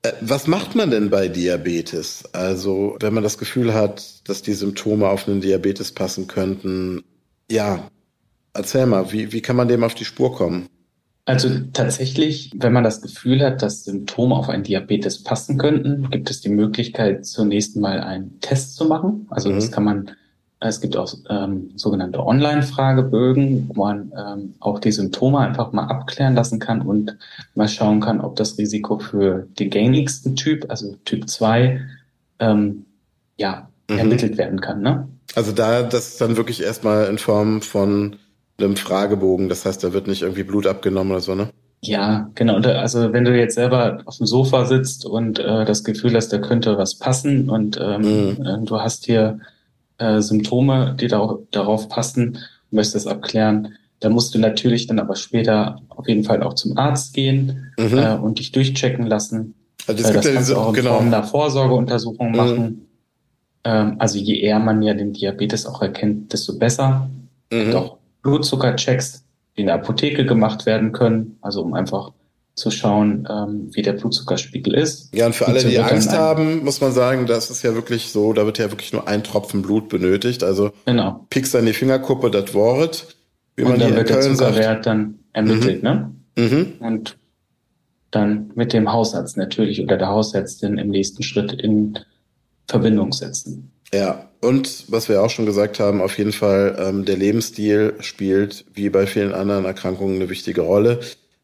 Äh, 0.01 0.13
was 0.21 0.47
macht 0.47 0.75
man 0.75 0.91
denn 0.91 1.09
bei 1.09 1.27
Diabetes? 1.27 2.23
Also, 2.31 2.95
wenn 3.01 3.13
man 3.13 3.21
das 3.21 3.37
Gefühl 3.37 3.73
hat, 3.73 4.29
dass 4.29 4.41
die 4.41 4.53
Symptome 4.53 5.09
auf 5.09 5.27
einen 5.27 5.41
Diabetes 5.41 5.91
passen 5.91 6.27
könnten, 6.27 7.03
ja, 7.51 7.89
erzähl 8.53 8.85
mal, 8.85 9.11
wie, 9.11 9.33
wie 9.33 9.41
kann 9.41 9.57
man 9.57 9.67
dem 9.67 9.83
auf 9.83 9.93
die 9.93 10.05
Spur 10.05 10.33
kommen? 10.33 10.69
Also 11.25 11.49
tatsächlich, 11.73 12.51
wenn 12.55 12.71
man 12.71 12.83
das 12.83 13.01
Gefühl 13.01 13.43
hat, 13.43 13.63
dass 13.63 13.83
Symptome 13.83 14.35
auf 14.35 14.47
einen 14.47 14.63
Diabetes 14.63 15.23
passen 15.23 15.57
könnten, 15.57 16.11
gibt 16.11 16.29
es 16.29 16.41
die 16.41 16.49
Möglichkeit, 16.49 17.25
zunächst 17.25 17.75
mal 17.75 17.99
einen 17.99 18.39
Test 18.41 18.75
zu 18.75 18.85
machen. 18.85 19.25
Also 19.31 19.49
mhm. 19.49 19.55
das 19.55 19.71
kann 19.71 19.83
man, 19.83 20.11
es 20.59 20.81
gibt 20.81 20.95
auch 20.95 21.11
ähm, 21.27 21.71
sogenannte 21.75 22.23
Online-Fragebögen, 22.23 23.71
wo 23.73 23.85
man 23.85 24.13
ähm, 24.15 24.53
auch 24.59 24.77
die 24.77 24.91
Symptome 24.91 25.39
einfach 25.39 25.71
mal 25.71 25.87
abklären 25.87 26.35
lassen 26.35 26.59
kann 26.59 26.83
und 26.83 27.17
mal 27.55 27.67
schauen 27.67 28.01
kann, 28.01 28.21
ob 28.21 28.35
das 28.35 28.59
Risiko 28.59 28.99
für 28.99 29.47
den 29.57 29.71
gängigsten 29.71 30.35
Typ, 30.35 30.67
also 30.69 30.95
Typ 31.05 31.27
2, 31.27 31.81
ähm, 32.37 32.85
ja, 33.37 33.67
mhm. 33.89 33.97
ermittelt 33.97 34.37
werden 34.37 34.61
kann. 34.61 34.83
Ne? 34.83 35.07
Also 35.33 35.53
da 35.53 35.81
das 35.81 36.17
dann 36.17 36.37
wirklich 36.37 36.61
erstmal 36.61 37.07
in 37.07 37.17
Form 37.17 37.63
von 37.63 38.17
einem 38.57 38.75
Fragebogen. 38.75 39.49
Das 39.49 39.65
heißt, 39.65 39.83
da 39.83 39.93
wird 39.93 40.07
nicht 40.07 40.21
irgendwie 40.21 40.43
Blut 40.43 40.67
abgenommen 40.67 41.11
oder 41.11 41.21
so, 41.21 41.35
ne? 41.35 41.49
Ja, 41.81 42.29
genau. 42.35 42.55
Also 42.55 43.13
wenn 43.13 43.25
du 43.25 43.37
jetzt 43.37 43.55
selber 43.55 44.01
auf 44.05 44.17
dem 44.17 44.25
Sofa 44.25 44.65
sitzt 44.65 45.05
und 45.05 45.39
äh, 45.39 45.65
das 45.65 45.83
Gefühl 45.83 46.15
hast, 46.15 46.29
da 46.29 46.39
könnte 46.39 46.77
was 46.77 46.95
passen 46.95 47.49
und 47.49 47.79
ähm, 47.81 48.01
mhm. 48.01 48.45
Äh, 48.45 48.65
du 48.65 48.79
hast 48.79 49.05
hier 49.05 49.39
äh, 49.97 50.21
Symptome, 50.21 50.95
die 50.99 51.07
da, 51.07 51.37
darauf 51.51 51.89
passen, 51.89 52.37
und 52.71 52.73
möchtest 52.73 52.95
das 52.95 53.07
abklären, 53.07 53.75
da 53.99 54.09
musst 54.09 54.33
du 54.35 54.39
natürlich 54.39 54.87
dann 54.87 54.99
aber 54.99 55.15
später 55.15 55.81
auf 55.89 56.07
jeden 56.07 56.23
Fall 56.23 56.43
auch 56.43 56.53
zum 56.53 56.77
Arzt 56.77 57.13
gehen 57.13 57.71
mhm. 57.77 57.97
äh, 57.97 58.15
und 58.15 58.39
dich 58.39 58.51
durchchecken 58.51 59.05
lassen. 59.05 59.55
Also 59.87 60.01
das, 60.01 60.11
äh, 60.11 60.13
das 60.15 60.33
kannst 60.33 60.49
ja 60.49 60.55
du 60.55 60.61
auch 60.61 60.69
in 60.69 60.73
genau. 60.75 60.95
Form 60.95 61.07
einer 61.07 61.23
Vorsorgeuntersuchung 61.23 62.31
mhm. 62.31 62.35
machen. 62.35 62.87
Ähm, 63.63 63.95
also 63.99 64.17
je 64.17 64.39
eher 64.39 64.59
man 64.59 64.81
ja 64.81 64.93
den 64.93 65.13
Diabetes 65.13 65.65
auch 65.65 65.81
erkennt, 65.81 66.33
desto 66.33 66.57
besser. 66.57 67.09
Mhm. 67.51 67.71
Doch 67.71 67.97
Blutzuckerchecks, 68.25 69.23
die 69.55 69.61
in 69.61 69.67
der 69.67 69.75
Apotheke 69.75 70.25
gemacht 70.25 70.65
werden 70.65 70.91
können, 70.91 71.37
also 71.41 71.61
um 71.61 71.73
einfach 71.73 72.11
zu 72.55 72.71
schauen, 72.71 73.27
ähm, 73.29 73.69
wie 73.71 73.81
der 73.81 73.93
Blutzuckerspiegel 73.93 74.73
ist. 74.73 75.13
Ja, 75.13 75.27
und 75.27 75.35
für 75.35 75.47
alle, 75.47 75.63
die 75.63 75.77
Angst 75.77 76.11
haben, 76.11 76.63
muss 76.63 76.81
man 76.81 76.91
sagen, 76.91 77.27
das 77.27 77.51
ist 77.51 77.63
ja 77.63 77.75
wirklich 77.75 78.11
so, 78.11 78.33
da 78.33 78.45
wird 78.45 78.57
ja 78.57 78.71
wirklich 78.71 78.93
nur 78.93 79.07
ein 79.07 79.23
Tropfen 79.23 79.61
Blut 79.61 79.89
benötigt. 79.89 80.43
Also 80.43 80.71
genau. 80.85 81.25
piekst 81.29 81.55
an 81.55 81.65
die 81.65 81.73
Fingerkuppe, 81.73 82.31
das 82.31 82.53
Wort, 82.53 83.15
wie 83.55 83.63
und 83.63 83.71
man 83.71 83.79
dann 83.79 83.95
wird 83.95 84.09
der 84.09 84.21
Zuckerwert 84.21 84.63
sagt. 84.63 84.85
dann 84.85 85.19
ermittelt, 85.33 85.83
mhm. 85.83 85.89
ne? 85.89 86.11
Mhm. 86.37 86.73
Und 86.79 87.17
dann 88.11 88.51
mit 88.55 88.73
dem 88.73 88.91
Hausarzt 88.91 89.37
natürlich 89.37 89.81
oder 89.81 89.97
der 89.97 90.07
Hausärztin 90.07 90.77
im 90.77 90.89
nächsten 90.89 91.23
Schritt 91.23 91.53
in 91.53 91.99
Verbindung 92.67 93.11
setzen. 93.11 93.71
Ja, 93.95 94.29
und 94.41 94.91
was 94.91 95.07
wir 95.07 95.23
auch 95.23 95.29
schon 95.29 95.45
gesagt 95.45 95.79
haben, 95.79 96.01
auf 96.01 96.17
jeden 96.17 96.33
Fall, 96.33 96.75
ähm, 96.77 97.05
der 97.05 97.15
Lebensstil 97.15 97.93
spielt 98.01 98.65
wie 98.73 98.89
bei 98.89 99.07
vielen 99.07 99.33
anderen 99.33 99.63
Erkrankungen 99.63 100.17
eine 100.17 100.29
wichtige 100.29 100.61
Rolle. 100.61 100.99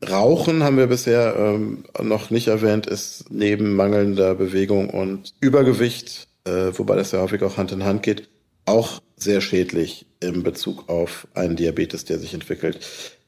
Rauchen 0.10 0.62
haben 0.62 0.76
wir 0.76 0.88
bisher 0.88 1.36
ähm, 1.38 1.86
noch 2.02 2.30
nicht 2.30 2.50
erwähnt, 2.50 2.88
ist 2.88 3.26
neben 3.30 3.76
mangelnder 3.78 4.36
Bewegung 4.36 4.90
und 4.90 5.34
Übergewicht, 5.40 6.28
äh, 6.44 6.72
wobei 6.74 6.98
das 6.98 7.14
ja 7.14 7.22
häufig 7.22 7.42
auch 7.44 7.56
Hand 7.56 7.72
in 7.72 7.86
Hand 7.86 8.04
geht, 8.04 8.28
auch 8.66 9.02
sehr 9.16 9.40
schädlich 9.40 10.06
in 10.20 10.44
Bezug 10.44 10.90
auf 10.90 11.28
einen 11.34 11.56
Diabetes, 11.56 12.04
der 12.04 12.20
sich 12.20 12.34
entwickelt. 12.34 12.80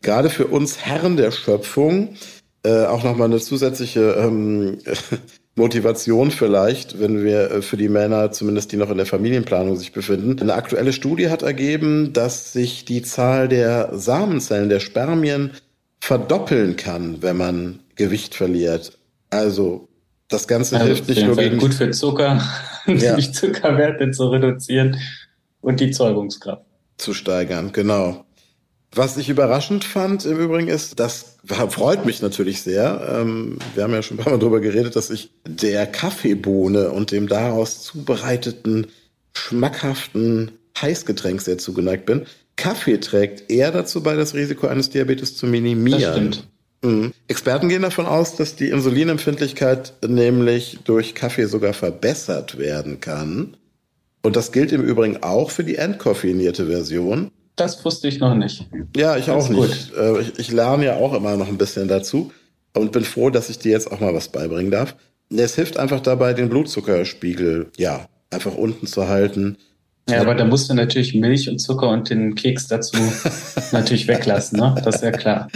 Gerade 0.01 0.29
für 0.29 0.47
uns 0.47 0.79
Herren 0.79 1.15
der 1.15 1.31
Schöpfung 1.31 2.17
äh, 2.63 2.85
auch 2.85 3.05
nochmal 3.05 3.29
eine 3.29 3.39
zusätzliche 3.39 4.15
ähm, 4.19 4.79
Motivation 5.55 6.31
vielleicht, 6.31 6.99
wenn 6.99 7.23
wir 7.23 7.51
äh, 7.51 7.61
für 7.61 7.77
die 7.77 7.89
Männer, 7.89 8.31
zumindest 8.31 8.71
die 8.71 8.77
noch 8.77 8.89
in 8.89 8.97
der 8.97 9.05
Familienplanung 9.05 9.75
sich 9.75 9.91
befinden. 9.91 10.39
Eine 10.39 10.55
aktuelle 10.55 10.93
Studie 10.93 11.29
hat 11.29 11.43
ergeben, 11.43 12.11
dass 12.13 12.53
sich 12.53 12.85
die 12.85 13.03
Zahl 13.03 13.47
der 13.47 13.89
Samenzellen, 13.93 14.69
der 14.69 14.79
Spermien 14.79 15.51
verdoppeln 15.99 16.75
kann, 16.75 17.21
wenn 17.21 17.37
man 17.37 17.79
Gewicht 17.95 18.35
verliert. 18.35 18.97
Also 19.29 19.87
das 20.27 20.47
Ganze 20.47 20.75
also 20.75 20.87
hilft 20.87 21.07
nicht 21.07 21.25
nur 21.25 21.35
gegen 21.35 21.59
gut 21.59 21.73
für 21.73 21.91
Zucker, 21.91 22.41
ja. 22.87 23.15
die 23.15 23.31
Zuckerwerte 23.31 24.09
zu 24.11 24.29
reduzieren 24.29 24.97
und 25.61 25.79
die 25.79 25.91
Zeugungskraft 25.91 26.65
zu 26.97 27.13
steigern. 27.13 27.71
Genau. 27.71 28.25
Was 28.95 29.17
ich 29.17 29.29
überraschend 29.29 29.83
fand 29.83 30.25
im 30.25 30.39
Übrigen 30.39 30.67
ist, 30.67 30.99
das 30.99 31.37
freut 31.69 32.05
mich 32.05 32.21
natürlich 32.21 32.61
sehr. 32.61 33.19
Ähm, 33.21 33.57
wir 33.73 33.83
haben 33.83 33.93
ja 33.93 34.03
schon 34.03 34.17
ein 34.17 34.23
paar 34.23 34.33
Mal 34.33 34.39
darüber 34.39 34.59
geredet, 34.59 34.95
dass 34.95 35.09
ich 35.09 35.31
der 35.47 35.87
Kaffeebohne 35.87 36.91
und 36.91 37.11
dem 37.11 37.27
daraus 37.27 37.81
zubereiteten, 37.81 38.87
schmackhaften 39.35 40.51
Heißgetränk 40.79 41.41
sehr 41.41 41.57
zugeneigt 41.57 42.05
bin. 42.05 42.25
Kaffee 42.55 42.99
trägt 42.99 43.51
eher 43.51 43.71
dazu 43.71 44.03
bei, 44.03 44.15
das 44.15 44.35
Risiko 44.35 44.67
eines 44.67 44.91
Diabetes 44.91 45.35
zu 45.35 45.47
minimieren. 45.47 46.01
Das 46.01 46.11
stimmt. 46.11 46.47
Mhm. 46.83 47.13
Experten 47.27 47.69
gehen 47.69 47.81
davon 47.81 48.05
aus, 48.05 48.35
dass 48.35 48.55
die 48.55 48.69
Insulinempfindlichkeit 48.69 49.93
nämlich 50.05 50.79
durch 50.83 51.15
Kaffee 51.15 51.45
sogar 51.45 51.73
verbessert 51.73 52.59
werden 52.59 52.99
kann. 52.99 53.57
Und 54.21 54.35
das 54.35 54.51
gilt 54.51 54.71
im 54.71 54.83
Übrigen 54.83 55.23
auch 55.23 55.49
für 55.49 55.63
die 55.63 55.77
entkoffeinierte 55.77 56.67
Version. 56.67 57.31
Das 57.55 57.83
wusste 57.85 58.07
ich 58.07 58.19
noch 58.19 58.33
nicht. 58.35 58.67
Ja, 58.95 59.17
ich 59.17 59.29
auch 59.29 59.47
nicht. 59.49 59.93
Äh, 59.95 60.21
ich, 60.21 60.39
ich 60.39 60.51
lerne 60.51 60.85
ja 60.85 60.95
auch 60.95 61.13
immer 61.13 61.35
noch 61.35 61.47
ein 61.47 61.57
bisschen 61.57 61.87
dazu 61.87 62.31
und 62.73 62.91
bin 62.91 63.03
froh, 63.03 63.29
dass 63.29 63.49
ich 63.49 63.59
dir 63.59 63.71
jetzt 63.71 63.91
auch 63.91 63.99
mal 63.99 64.13
was 64.13 64.29
beibringen 64.29 64.71
darf. 64.71 64.95
Es 65.29 65.55
hilft 65.55 65.77
einfach 65.77 65.99
dabei, 65.99 66.33
den 66.33 66.49
Blutzuckerspiegel, 66.49 67.71
ja, 67.77 68.07
einfach 68.31 68.55
unten 68.55 68.87
zu 68.87 69.07
halten. 69.07 69.57
Ja, 70.09 70.19
aber 70.19 70.35
da 70.35 70.43
musst 70.43 70.69
du 70.69 70.73
natürlich 70.73 71.13
Milch 71.13 71.47
und 71.47 71.59
Zucker 71.59 71.89
und 71.89 72.09
den 72.09 72.35
Keks 72.35 72.67
dazu 72.67 72.97
natürlich 73.71 74.07
weglassen, 74.07 74.59
ne? 74.59 74.75
Das 74.83 74.95
ist 74.95 75.03
ja 75.03 75.11
klar. 75.11 75.47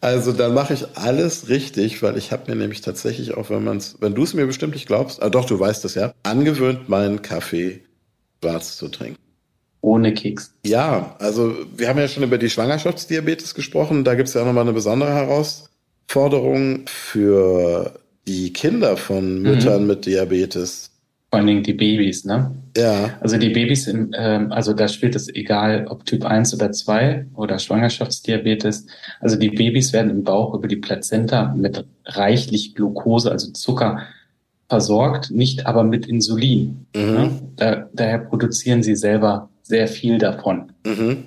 Also 0.00 0.32
dann 0.32 0.54
mache 0.54 0.72
ich 0.72 0.86
alles 0.96 1.48
richtig, 1.48 2.02
weil 2.02 2.16
ich 2.16 2.32
habe 2.32 2.50
mir 2.50 2.56
nämlich 2.56 2.80
tatsächlich 2.80 3.34
auch, 3.34 3.50
wenn 3.50 3.62
man 3.62 3.76
es, 3.76 3.96
wenn 4.00 4.14
du 4.14 4.22
es 4.22 4.32
mir 4.32 4.46
bestimmt 4.46 4.72
nicht 4.72 4.86
glaubst, 4.86 5.22
ah 5.22 5.28
doch, 5.28 5.44
du 5.44 5.60
weißt 5.60 5.84
es 5.84 5.94
ja, 5.94 6.14
angewöhnt, 6.22 6.88
meinen 6.88 7.20
Kaffee 7.20 7.82
schwarz 8.42 8.76
zu 8.78 8.88
trinken. 8.88 9.21
Ohne 9.82 10.14
Keks. 10.14 10.54
Ja, 10.64 11.16
also 11.18 11.54
wir 11.76 11.88
haben 11.88 11.98
ja 11.98 12.08
schon 12.08 12.22
über 12.22 12.38
die 12.38 12.48
Schwangerschaftsdiabetes 12.48 13.54
gesprochen. 13.54 14.04
Da 14.04 14.14
gibt 14.14 14.28
es 14.28 14.34
ja 14.34 14.44
nochmal 14.44 14.62
eine 14.62 14.72
besondere 14.72 15.12
Herausforderung 15.12 16.84
für 16.86 17.92
die 18.26 18.52
Kinder 18.52 18.96
von 18.96 19.42
Müttern 19.42 19.82
mhm. 19.82 19.88
mit 19.88 20.06
Diabetes 20.06 20.92
vor 21.32 21.38
allen 21.38 21.46
Dingen 21.46 21.62
die 21.62 21.72
Babys, 21.72 22.26
ne? 22.26 22.50
Ja. 22.76 23.14
Also 23.20 23.38
die 23.38 23.48
Babys, 23.48 23.86
im, 23.86 24.10
ähm, 24.14 24.52
also 24.52 24.74
da 24.74 24.86
spielt 24.86 25.16
es 25.16 25.34
egal, 25.34 25.86
ob 25.88 26.04
Typ 26.04 26.26
1 26.26 26.52
oder 26.52 26.72
2 26.72 27.24
oder 27.34 27.58
Schwangerschaftsdiabetes. 27.58 28.84
Also 29.18 29.36
die 29.36 29.48
Babys 29.48 29.94
werden 29.94 30.10
im 30.10 30.24
Bauch 30.24 30.52
über 30.52 30.68
die 30.68 30.76
Plazenta 30.76 31.54
mit 31.56 31.86
reichlich 32.04 32.74
Glucose, 32.74 33.32
also 33.32 33.50
Zucker, 33.50 34.00
versorgt, 34.68 35.30
nicht 35.30 35.64
aber 35.64 35.84
mit 35.84 36.04
Insulin. 36.04 36.84
Mhm. 36.94 37.02
Ne? 37.02 37.30
Da, 37.56 37.88
daher 37.94 38.18
produzieren 38.18 38.82
sie 38.82 38.94
selber 38.94 39.48
sehr 39.72 39.88
viel 39.88 40.18
davon. 40.18 40.72
Mhm. 40.86 41.24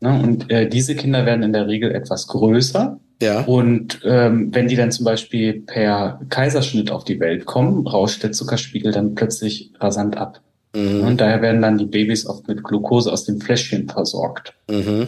Ne? 0.00 0.20
Und 0.22 0.50
äh, 0.50 0.68
diese 0.68 0.94
Kinder 0.94 1.26
werden 1.26 1.42
in 1.42 1.52
der 1.52 1.66
Regel 1.66 1.90
etwas 1.92 2.26
größer 2.26 3.00
ja. 3.22 3.42
Und 3.42 4.00
ähm, 4.04 4.48
wenn 4.54 4.68
die 4.68 4.76
dann 4.76 4.92
zum 4.92 5.04
Beispiel 5.04 5.60
per 5.60 6.20
Kaiserschnitt 6.30 6.90
auf 6.90 7.04
die 7.04 7.20
Welt 7.20 7.44
kommen, 7.44 7.86
rauscht 7.86 8.22
der 8.22 8.32
Zuckerspiegel 8.32 8.92
dann 8.92 9.14
plötzlich 9.14 9.72
rasant 9.78 10.16
ab. 10.16 10.40
Mhm. 10.74 11.02
Und 11.02 11.20
daher 11.20 11.42
werden 11.42 11.60
dann 11.60 11.78
die 11.78 11.86
Babys 11.86 12.26
oft 12.26 12.48
mit 12.48 12.62
Glucose 12.62 13.12
aus 13.12 13.24
dem 13.24 13.40
Fläschchen 13.40 13.88
versorgt. 13.88 14.54
Mhm. 14.70 15.06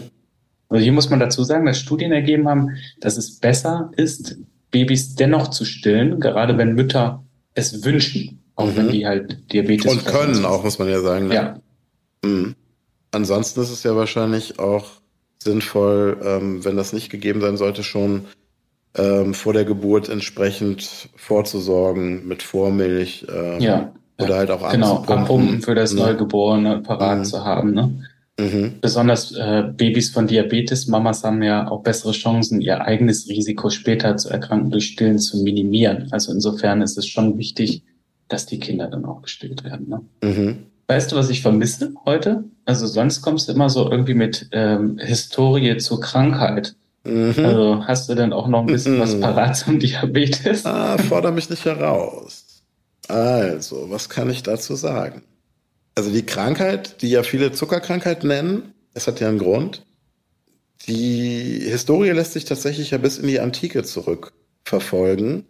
Also 0.69 0.83
hier 0.83 0.93
muss 0.93 1.11
man 1.11 1.21
dazu 1.21 1.43
sagen, 1.45 1.67
dass 1.67 1.79
Studien 1.79 2.13
ergeben 2.13 2.49
haben, 2.49 2.71
dass 3.01 3.17
es 3.17 3.39
besser 3.39 3.91
ist, 3.97 4.37
Babys 4.71 5.15
dennoch 5.15 5.49
zu 5.49 5.65
stillen, 5.65 6.21
gerade 6.21 6.57
wenn 6.59 6.75
Mütter 6.75 7.25
es 7.55 7.85
wünschen, 7.85 8.43
auch 8.57 8.67
mhm. 8.67 8.77
wenn 8.77 8.89
die 8.91 9.07
halt 9.07 9.53
Diabetes 9.53 9.91
Und 9.91 10.05
können 10.05 10.45
auch, 10.45 10.65
muss 10.65 10.79
man 10.79 10.89
ja 10.89 11.01
sagen. 11.01 11.29
Ne? 11.29 11.35
Ja. 11.35 11.61
Mhm. 12.25 12.55
Ansonsten 13.13 13.61
ist 13.61 13.71
es 13.71 13.83
ja 13.83 13.95
wahrscheinlich 13.95 14.59
auch 14.59 14.87
sinnvoll, 15.43 16.19
ähm, 16.25 16.65
wenn 16.65 16.77
das 16.77 16.93
nicht 16.93 17.11
gegeben 17.11 17.41
sein 17.41 17.57
sollte, 17.57 17.83
schon 17.83 18.25
ähm, 18.97 19.35
vor 19.35 19.53
der 19.53 19.65
Geburt 19.65 20.09
entsprechend 20.09 21.09
vorzusorgen 21.17 22.27
mit 22.27 22.43
Vormilch. 22.43 23.27
Ähm, 23.33 23.61
ja. 23.61 23.93
Oder 24.19 24.37
halt 24.37 24.51
auch 24.51 24.71
Genau, 24.71 25.05
abpumpen 25.07 25.63
für 25.63 25.75
das 25.75 25.95
ne? 25.95 26.01
Neugeborene 26.01 26.81
parat 26.81 27.19
mhm. 27.19 27.25
zu 27.25 27.45
haben. 27.45 27.73
Ne? 27.73 28.03
Mhm. 28.39 28.75
Besonders 28.81 29.33
äh, 29.33 29.65
Babys 29.77 30.11
von 30.11 30.27
Diabetes, 30.27 30.87
Mamas 30.87 31.25
haben 31.25 31.43
ja 31.43 31.69
auch 31.69 31.83
bessere 31.83 32.13
Chancen, 32.13 32.61
ihr 32.61 32.83
eigenes 32.83 33.29
Risiko 33.29 33.71
später 33.71 34.17
zu 34.17 34.29
erkranken 34.31 34.71
durch 34.71 34.87
Stillen 34.87 35.19
zu 35.19 35.43
minimieren. 35.43 36.09
Also 36.13 36.33
insofern 36.33 36.83
ist 36.83 36.97
es 36.99 37.07
schon 37.07 37.37
wichtig, 37.39 37.83
dass 38.29 38.47
die 38.47 38.61
Kinder 38.61 38.89
dann 38.89 39.05
auch 39.05 39.23
gestillt 39.23 39.65
werden. 39.65 39.89
Ne? 39.89 40.01
Mhm. 40.23 40.59
Weißt 40.93 41.11
du, 41.11 41.17
was 41.17 41.31
ich 41.31 41.41
vermisse 41.41 41.95
heute? 42.05 42.45
Also 42.67 42.87
sonst 42.87 43.23
kommst 43.23 43.49
du 43.49 43.53
immer 43.53 43.71
so 43.71 43.91
irgendwie 43.91 44.13
mit 44.13 44.49
ähm, 44.53 44.99
Historie 44.99 45.79
zur 45.79 46.03
Krankheit. 46.03 46.75
Mhm. 47.05 47.35
Also 47.39 47.85
hast 47.87 48.11
du 48.11 48.15
denn 48.15 48.35
auch 48.35 48.47
noch 48.47 48.61
ein 48.61 48.67
bisschen 48.67 48.97
mhm. 48.97 49.01
was 49.01 49.19
parat 49.19 49.57
zum 49.57 49.79
Diabetes? 49.79 50.67
Ah, 50.67 50.99
fordere 50.99 51.33
mich 51.33 51.49
nicht 51.49 51.65
heraus. 51.65 52.63
Also, 53.09 53.87
was 53.89 54.11
kann 54.11 54.29
ich 54.29 54.43
dazu 54.43 54.75
sagen? 54.75 55.23
Also 55.95 56.13
die 56.13 56.27
Krankheit, 56.27 57.01
die 57.01 57.09
ja 57.09 57.23
viele 57.23 57.53
Zuckerkrankheit 57.53 58.23
nennen, 58.23 58.75
es 58.93 59.07
hat 59.07 59.19
ja 59.19 59.31
einen 59.31 59.39
Grund. 59.39 59.87
Die 60.87 61.59
Historie 61.71 62.11
lässt 62.11 62.35
sich 62.35 62.45
tatsächlich 62.45 62.91
ja 62.91 62.99
bis 62.99 63.17
in 63.17 63.29
die 63.29 63.41
Antike 63.41 63.83
zurückverfolgen. 63.83 65.47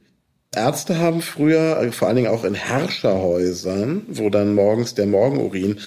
Ärzte 0.55 0.99
haben 0.99 1.23
früher, 1.23 1.81
äh, 1.81 1.93
vor 1.93 2.09
allen 2.09 2.17
Dingen 2.17 2.31
auch 2.31 2.45
in 2.45 2.55
Herrscherhäusern, 2.55 4.03
wo 4.09 4.29
dann 4.31 4.55
morgens 4.55 4.95
der 4.95 5.07
Morgenurin 5.07 5.79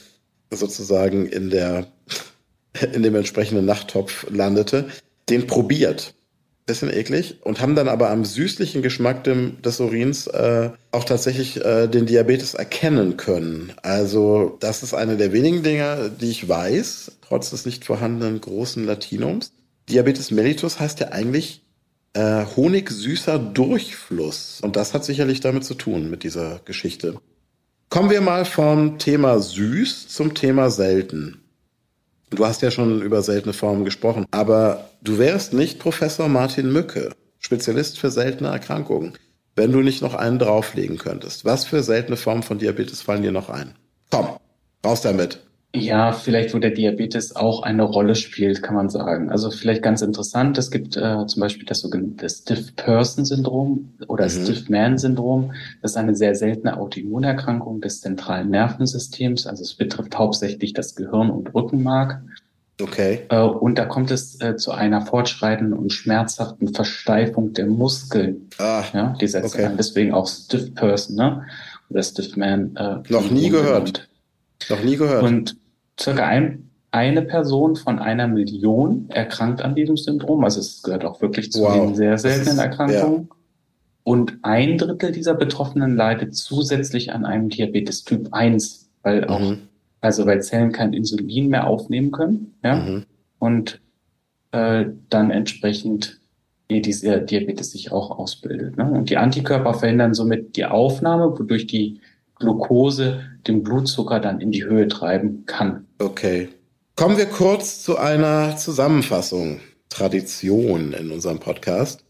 sozusagen 0.52 1.28
in 1.28 1.50
der, 1.50 1.88
in 2.94 3.04
dem 3.04 3.16
entsprechenden 3.16 3.66
Nachttopf 3.66 4.26
landete, 4.30 4.88
den 5.30 5.48
probiert. 5.48 6.14
Bisschen 6.66 6.92
eklig. 6.92 7.38
Und 7.44 7.62
haben 7.62 7.76
dann 7.76 7.88
aber 7.88 8.10
am 8.10 8.26
süßlichen 8.26 8.82
Geschmack 8.82 9.24
dem, 9.24 9.62
des 9.62 9.80
Urins 9.80 10.26
äh, 10.26 10.72
auch 10.92 11.04
tatsächlich 11.04 11.64
äh, 11.64 11.86
den 11.88 12.08
Diabetes 12.08 12.56
erkennen 12.56 13.18
können. 13.18 13.74
Also 13.84 14.58
das 14.62 14.82
ist 14.82 14.96
eine 14.96 15.16
der 15.16 15.32
wenigen 15.32 15.62
Dinge, 15.62 16.12
die 16.20 16.32
ich 16.32 16.50
weiß, 16.50 17.12
trotz 17.22 17.52
des 17.52 17.68
nicht 17.68 17.86
vorhandenen 17.86 18.42
großen 18.42 18.84
Latinums. 18.84 19.52
Diabetes 19.90 20.32
mellitus 20.32 20.80
heißt 20.80 21.00
ja 21.02 21.12
eigentlich 21.12 21.65
äh, 22.16 22.46
honigsüßer 22.56 23.38
Durchfluss. 23.38 24.60
Und 24.62 24.76
das 24.76 24.94
hat 24.94 25.06
sicherlich 25.06 25.42
damit 25.42 25.66
zu 25.66 25.76
tun, 25.76 26.10
mit 26.10 26.24
dieser 26.24 26.62
Geschichte. 26.66 27.20
Kommen 27.90 28.10
wir 28.10 28.22
mal 28.22 28.46
vom 28.46 28.98
Thema 28.98 29.40
süß 29.40 30.08
zum 30.08 30.34
Thema 30.34 30.70
selten. 30.72 31.42
Du 32.32 32.46
hast 32.46 32.62
ja 32.62 32.72
schon 32.72 33.02
über 33.02 33.22
seltene 33.22 33.54
Formen 33.54 33.86
gesprochen, 33.86 34.26
aber 34.32 34.90
du 35.02 35.20
wärst 35.20 35.54
nicht 35.54 35.80
Professor 35.80 36.28
Martin 36.28 36.72
Mücke, 36.72 37.12
Spezialist 37.40 38.00
für 38.00 38.10
seltene 38.10 38.50
Erkrankungen, 38.50 39.14
wenn 39.56 39.72
du 39.72 39.82
nicht 39.82 40.02
noch 40.02 40.16
einen 40.16 40.40
drauflegen 40.40 40.98
könntest. 40.98 41.46
Was 41.46 41.66
für 41.66 41.84
seltene 41.84 42.18
Formen 42.18 42.44
von 42.44 42.58
Diabetes 42.58 43.02
fallen 43.02 43.22
dir 43.22 43.32
noch 43.32 43.50
ein? 43.50 43.76
Komm, 44.10 44.30
raus 44.84 45.02
damit. 45.02 45.40
Ja, 45.76 46.12
vielleicht 46.12 46.54
wo 46.54 46.60
der 46.60 46.72
Diabetes 46.72 47.36
auch 47.36 47.64
eine 47.64 47.84
Rolle 47.84 48.16
spielt, 48.16 48.64
kann 48.64 48.76
man 48.76 48.90
sagen. 48.90 49.30
Also 49.30 49.52
vielleicht 49.52 49.82
ganz 49.82 50.02
interessant, 50.02 50.58
es 50.58 50.72
gibt 50.72 50.96
äh, 50.98 51.26
zum 51.28 51.40
Beispiel 51.40 51.66
das 51.66 51.80
sogenannte 51.80 52.30
Stiff-Person-Syndrom 52.30 53.94
oder 54.08 54.26
mhm. 54.26 54.30
Stiff-Man-Syndrom. 54.30 55.54
Das 55.82 55.92
ist 55.92 55.98
eine 55.98 56.16
sehr 56.16 56.36
seltene 56.36 56.78
Autoimmunerkrankung 56.78 57.82
des 57.82 58.02
zentralen 58.02 58.50
Nervensystems. 58.50 59.48
Also 59.48 59.64
es 59.64 59.74
betrifft 59.74 60.18
hauptsächlich 60.18 60.74
das 60.74 60.96
Gehirn 60.96 61.30
und 61.30 61.54
Rückenmark. 61.54 62.22
Okay. 62.82 63.22
Äh, 63.30 63.40
und 63.40 63.78
da 63.78 63.86
kommt 63.86 64.12
es 64.12 64.40
äh, 64.42 64.58
zu 64.58 64.72
einer 64.72 65.06
fortschreitenden 65.06 65.78
und 65.78 65.94
schmerzhaften 65.94 66.74
Versteifung 66.74 67.54
der 67.54 67.68
Muskeln. 67.68 68.50
Ah, 68.58 68.84
ja, 68.94 69.16
dieser 69.20 69.44
okay. 69.44 69.72
Deswegen 69.78 70.14
auch 70.14 70.28
Stiff 70.28 70.74
Person, 70.74 71.16
ne? 71.16 71.46
Oder 71.90 72.04
Stiff 72.04 72.36
Man. 72.36 72.76
Äh, 72.76 72.98
Noch 73.10 73.30
nie 73.32 73.50
gehört. 73.50 74.10
Noch 74.70 74.84
nie 74.84 74.98
gehört. 74.98 75.24
Und 75.24 75.56
circa 76.00 76.26
ein, 76.26 76.70
eine 76.92 77.22
Person 77.22 77.76
von 77.76 78.00
einer 78.00 78.28
Million 78.28 79.10
erkrankt 79.10 79.62
an 79.62 79.76
diesem 79.76 79.98
Syndrom. 79.98 80.44
Also 80.44 80.60
es 80.60 80.82
gehört 80.82 81.04
auch 81.04 81.22
wirklich 81.22 81.52
zu 81.52 81.62
wow. 81.62 81.74
den 81.74 81.96
sehr 81.96 82.18
seltenen 82.18 82.60
Erkrankungen. 82.60 83.28
Ja. 83.30 83.36
Und 84.04 84.38
ein 84.44 84.78
Drittel 84.78 85.12
dieser 85.12 85.34
Betroffenen 85.34 85.96
leidet 85.96 86.36
zusätzlich 86.36 87.12
an 87.12 87.26
einem 87.26 87.50
Diabetes 87.50 88.04
Typ 88.04 88.28
1, 88.32 88.88
weil 89.02 89.26
auch, 89.26 89.40
mhm. 89.40 89.64
also 90.00 90.26
weil 90.26 90.42
Zellen 90.44 90.72
kein 90.72 90.94
Insulin 90.94 91.50
mehr 91.50 91.68
aufnehmen 91.68 92.12
können, 92.12 92.54
ja. 92.64 92.76
Mhm. 92.76 93.06
Und 93.40 93.82
äh, 94.52 94.86
dann 95.10 95.32
entsprechend 95.32 96.20
dieser 96.70 97.20
Diabetes 97.20 97.72
sich 97.72 97.92
auch 97.92 98.18
ausbildet. 98.18 98.78
Ne? 98.78 98.90
Und 98.90 99.10
die 99.10 99.18
Antikörper 99.18 99.74
verhindern 99.74 100.14
somit 100.14 100.56
die 100.56 100.66
Aufnahme, 100.66 101.38
wodurch 101.38 101.68
die 101.68 102.00
Glucose 102.36 103.22
den 103.48 103.64
Blutzucker 103.64 104.20
dann 104.20 104.42
in 104.42 104.52
die 104.52 104.66
Höhe 104.66 104.88
treiben 104.88 105.46
kann. 105.46 105.88
Okay. 106.00 106.50
Kommen 106.96 107.18
wir 107.18 107.26
kurz 107.26 107.84
zu 107.84 107.98
einer 107.98 108.58
Zusammenfassung. 108.58 109.60
Tradition 109.90 110.92
in 110.92 111.12
unserem 111.12 111.40
Podcast. 111.40 112.04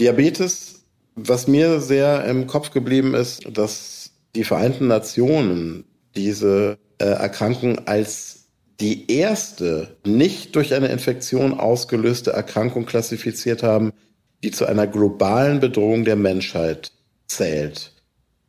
Diabetes, 0.00 0.84
was 1.14 1.46
mir 1.46 1.80
sehr 1.80 2.24
im 2.24 2.46
Kopf 2.46 2.72
geblieben 2.72 3.14
ist, 3.14 3.42
dass 3.56 4.10
die 4.34 4.44
Vereinten 4.44 4.88
Nationen 4.88 5.84
diese 6.16 6.78
äh, 6.98 7.04
Erkrankung 7.04 7.86
als 7.86 8.48
die 8.80 9.12
erste 9.12 9.96
nicht 10.04 10.56
durch 10.56 10.74
eine 10.74 10.88
Infektion 10.88 11.58
ausgelöste 11.58 12.32
Erkrankung 12.32 12.86
klassifiziert 12.86 13.62
haben, 13.62 13.92
die 14.42 14.50
zu 14.50 14.66
einer 14.66 14.86
globalen 14.86 15.60
Bedrohung 15.60 16.04
der 16.04 16.16
Menschheit 16.16 16.90
zählt. 17.26 17.92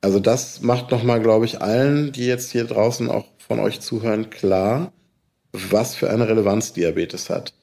Also 0.01 0.19
das 0.19 0.61
macht 0.61 0.91
nochmal, 0.91 1.21
glaube 1.21 1.45
ich, 1.45 1.61
allen, 1.61 2.11
die 2.11 2.25
jetzt 2.25 2.51
hier 2.51 2.65
draußen 2.65 3.09
auch 3.09 3.25
von 3.37 3.59
euch 3.59 3.79
zuhören, 3.79 4.29
klar, 4.29 4.91
was 5.51 5.95
für 5.95 6.09
eine 6.09 6.27
Relevanz 6.27 6.73
Diabetes 6.73 7.29
hat. 7.29 7.53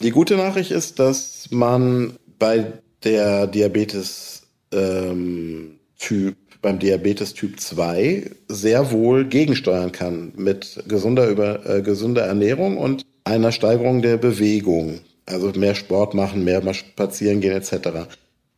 Die 0.00 0.10
gute 0.10 0.36
Nachricht 0.36 0.70
ist, 0.70 1.00
dass 1.00 1.48
man 1.50 2.16
bei 2.38 2.72
der 3.02 3.48
Diabetes 3.48 4.42
ähm, 4.72 5.78
Typ 5.98 6.36
beim 6.60 6.78
Diabetes 6.78 7.34
Typ 7.34 7.60
2 7.60 8.30
sehr 8.48 8.90
wohl 8.90 9.24
gegensteuern 9.24 9.92
kann 9.92 10.32
mit 10.36 10.82
gesunder, 10.88 11.28
über, 11.28 11.64
äh, 11.66 11.82
gesunder 11.82 12.22
Ernährung 12.22 12.78
und 12.78 13.04
einer 13.24 13.52
Steigerung 13.52 14.02
der 14.02 14.16
Bewegung. 14.16 15.00
Also 15.26 15.52
mehr 15.52 15.74
Sport 15.74 16.14
machen, 16.14 16.44
mehr 16.44 16.62
spazieren 16.74 17.40
gehen 17.40 17.52
etc. 17.52 18.08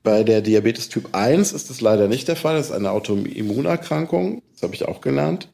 Bei 0.03 0.25
der 0.25 0.41
Diabetes 0.41 0.89
Typ 0.89 1.11
1 1.13 1.53
ist 1.53 1.69
es 1.71 1.83
leider 1.83 2.09
nicht 2.09 2.27
der 2.29 2.37
Fall. 2.37 2.57
Das 2.57 2.67
ist 2.67 2.73
eine 2.73 2.91
Autoimmunerkrankung. 2.91 4.43
Das 4.53 4.63
habe 4.63 4.75
ich 4.75 4.87
auch 4.87 5.01
gelernt. 5.01 5.49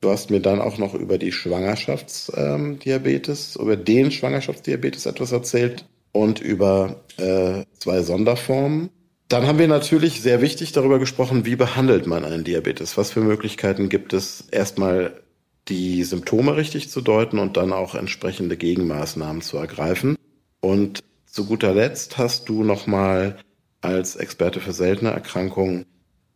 Du 0.00 0.10
hast 0.10 0.30
mir 0.30 0.40
dann 0.40 0.60
auch 0.62 0.78
noch 0.78 0.94
über 0.94 1.18
die 1.18 1.32
Schwangerschaftsdiabetes, 1.32 3.56
ähm, 3.56 3.62
über 3.62 3.76
den 3.76 4.10
Schwangerschaftsdiabetes 4.10 5.04
etwas 5.04 5.32
erzählt 5.32 5.84
und 6.12 6.40
über 6.40 7.02
äh, 7.18 7.64
zwei 7.78 8.00
Sonderformen. 8.02 8.88
Dann 9.28 9.46
haben 9.46 9.58
wir 9.58 9.68
natürlich 9.68 10.22
sehr 10.22 10.40
wichtig 10.40 10.72
darüber 10.72 10.98
gesprochen, 10.98 11.44
wie 11.44 11.56
behandelt 11.56 12.06
man 12.06 12.24
einen 12.24 12.44
Diabetes? 12.44 12.96
Was 12.96 13.12
für 13.12 13.20
Möglichkeiten 13.20 13.90
gibt 13.90 14.14
es, 14.14 14.44
erstmal 14.50 15.20
die 15.68 16.02
Symptome 16.02 16.56
richtig 16.56 16.88
zu 16.88 17.02
deuten 17.02 17.38
und 17.38 17.58
dann 17.58 17.74
auch 17.74 17.94
entsprechende 17.94 18.56
Gegenmaßnahmen 18.56 19.42
zu 19.42 19.58
ergreifen? 19.58 20.16
Und 20.60 21.04
zu 21.26 21.44
guter 21.44 21.74
Letzt 21.74 22.16
hast 22.18 22.48
du 22.48 22.64
nochmal 22.64 23.36
als 23.80 24.16
Experte 24.16 24.60
für 24.60 24.72
seltene 24.72 25.10
Erkrankungen 25.10 25.86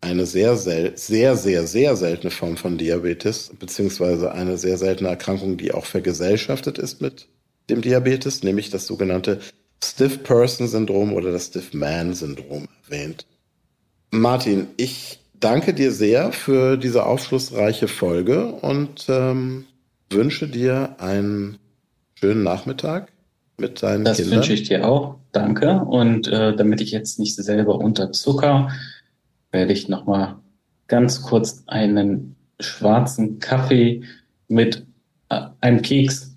eine 0.01 0.27
sehr, 0.27 0.57
sehr, 0.57 0.97
sehr, 0.97 1.37
sehr, 1.37 1.67
sehr 1.67 1.97
seltene 1.97 2.31
Form 2.31 2.57
von 2.57 2.77
Diabetes, 2.77 3.51
beziehungsweise 3.59 4.33
eine 4.33 4.59
sehr 4.59 4.77
seltene 4.77 5.09
Erkrankung, 5.09 5.57
die 5.57 5.73
auch 5.73 5.87
vergesellschaftet 5.87 6.79
ist 6.79 7.01
mit 7.01 7.27
dem 7.71 7.81
Diabetes, 7.81 8.43
nämlich 8.43 8.71
das 8.71 8.87
sogenannte 8.87 9.41
Stiff 9.83 10.23
Person 10.23 10.69
Syndrom 10.69 11.15
oder 11.15 11.33
das 11.33 11.47
Stiff 11.47 11.73
Man 11.73 12.15
Syndrom 12.15 12.69
erwähnt. 12.85 13.27
Martin, 14.11 14.69
ich 14.77 15.21
danke 15.41 15.75
dir 15.75 15.91
sehr 15.91 16.33
für 16.33 16.77
diese 16.77 17.07
aufschlussreiche 17.07 17.89
Folge 17.89 18.47
und 18.47 19.07
ähm, 19.09 19.67
wünsche 20.11 20.47
dir 20.47 20.97
einen 20.99 21.59
schönen 22.15 22.43
Nachmittag 22.43 23.11
mit 23.57 23.83
deinen 23.83 24.05
das 24.05 24.17
Kindern. 24.17 24.41
Das 24.41 24.49
wünsche 24.49 24.53
ich 24.55 24.69
dir 24.69 24.87
auch. 24.87 25.17
Danke. 25.33 25.81
Und 25.81 26.29
äh, 26.29 26.55
damit 26.55 26.81
ich 26.81 26.91
jetzt 26.91 27.19
nicht 27.19 27.37
selber 27.37 27.79
unter 27.79 28.13
Zucker, 28.13 28.71
werde 29.51 29.73
ich 29.73 29.89
nochmal 29.89 30.37
ganz 30.89 31.23
kurz 31.23 31.63
einen 31.67 32.37
schwarzen 32.61 33.39
Kaffee 33.39 34.03
mit 34.49 34.87
äh, 35.29 35.41
einem 35.61 35.83
Keks 35.83 36.37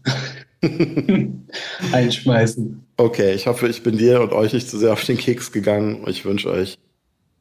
einschmeißen. 1.91 2.83
Okay, 2.97 3.33
ich 3.33 3.47
hoffe, 3.47 3.67
ich 3.67 3.83
bin 3.83 3.97
dir 3.97 4.21
und 4.21 4.33
euch 4.33 4.53
nicht 4.53 4.69
zu 4.69 4.77
sehr 4.77 4.93
auf 4.93 5.03
den 5.03 5.17
Keks 5.17 5.51
gegangen. 5.51 6.03
Ich 6.07 6.25
wünsche 6.25 6.49
euch 6.49 6.77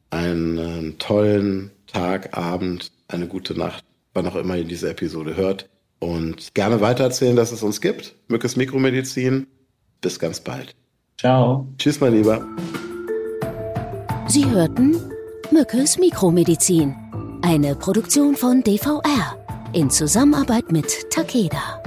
einen, 0.09 0.59
einen 0.59 0.97
tollen 0.99 1.71
Tag, 1.87 2.37
Abend, 2.37 2.91
eine 3.07 3.27
gute 3.27 3.57
Nacht, 3.57 3.83
wann 4.13 4.27
auch 4.27 4.35
immer 4.35 4.57
ihr 4.57 4.65
diese 4.65 4.89
Episode 4.89 5.35
hört. 5.35 5.69
Und 5.99 6.53
gerne 6.53 6.79
weitererzählen, 6.79 7.35
dass 7.35 7.51
es 7.51 7.63
uns 7.63 7.81
gibt. 7.81 8.15
Mückes 8.27 8.55
Mikromedizin. 8.55 9.47
Bis 10.01 10.19
ganz 10.19 10.39
bald. 10.39 10.75
Ciao. 11.17 11.67
Tschüss, 11.77 11.99
mein 11.99 12.13
Lieber. 12.13 12.45
Sie 14.27 14.45
hörten 14.45 14.95
Mückes 15.51 15.97
Mikromedizin. 15.97 16.95
Eine 17.41 17.75
Produktion 17.75 18.35
von 18.35 18.61
DVR 18.61 19.37
in 19.73 19.89
Zusammenarbeit 19.89 20.71
mit 20.71 21.09
Takeda. 21.09 21.81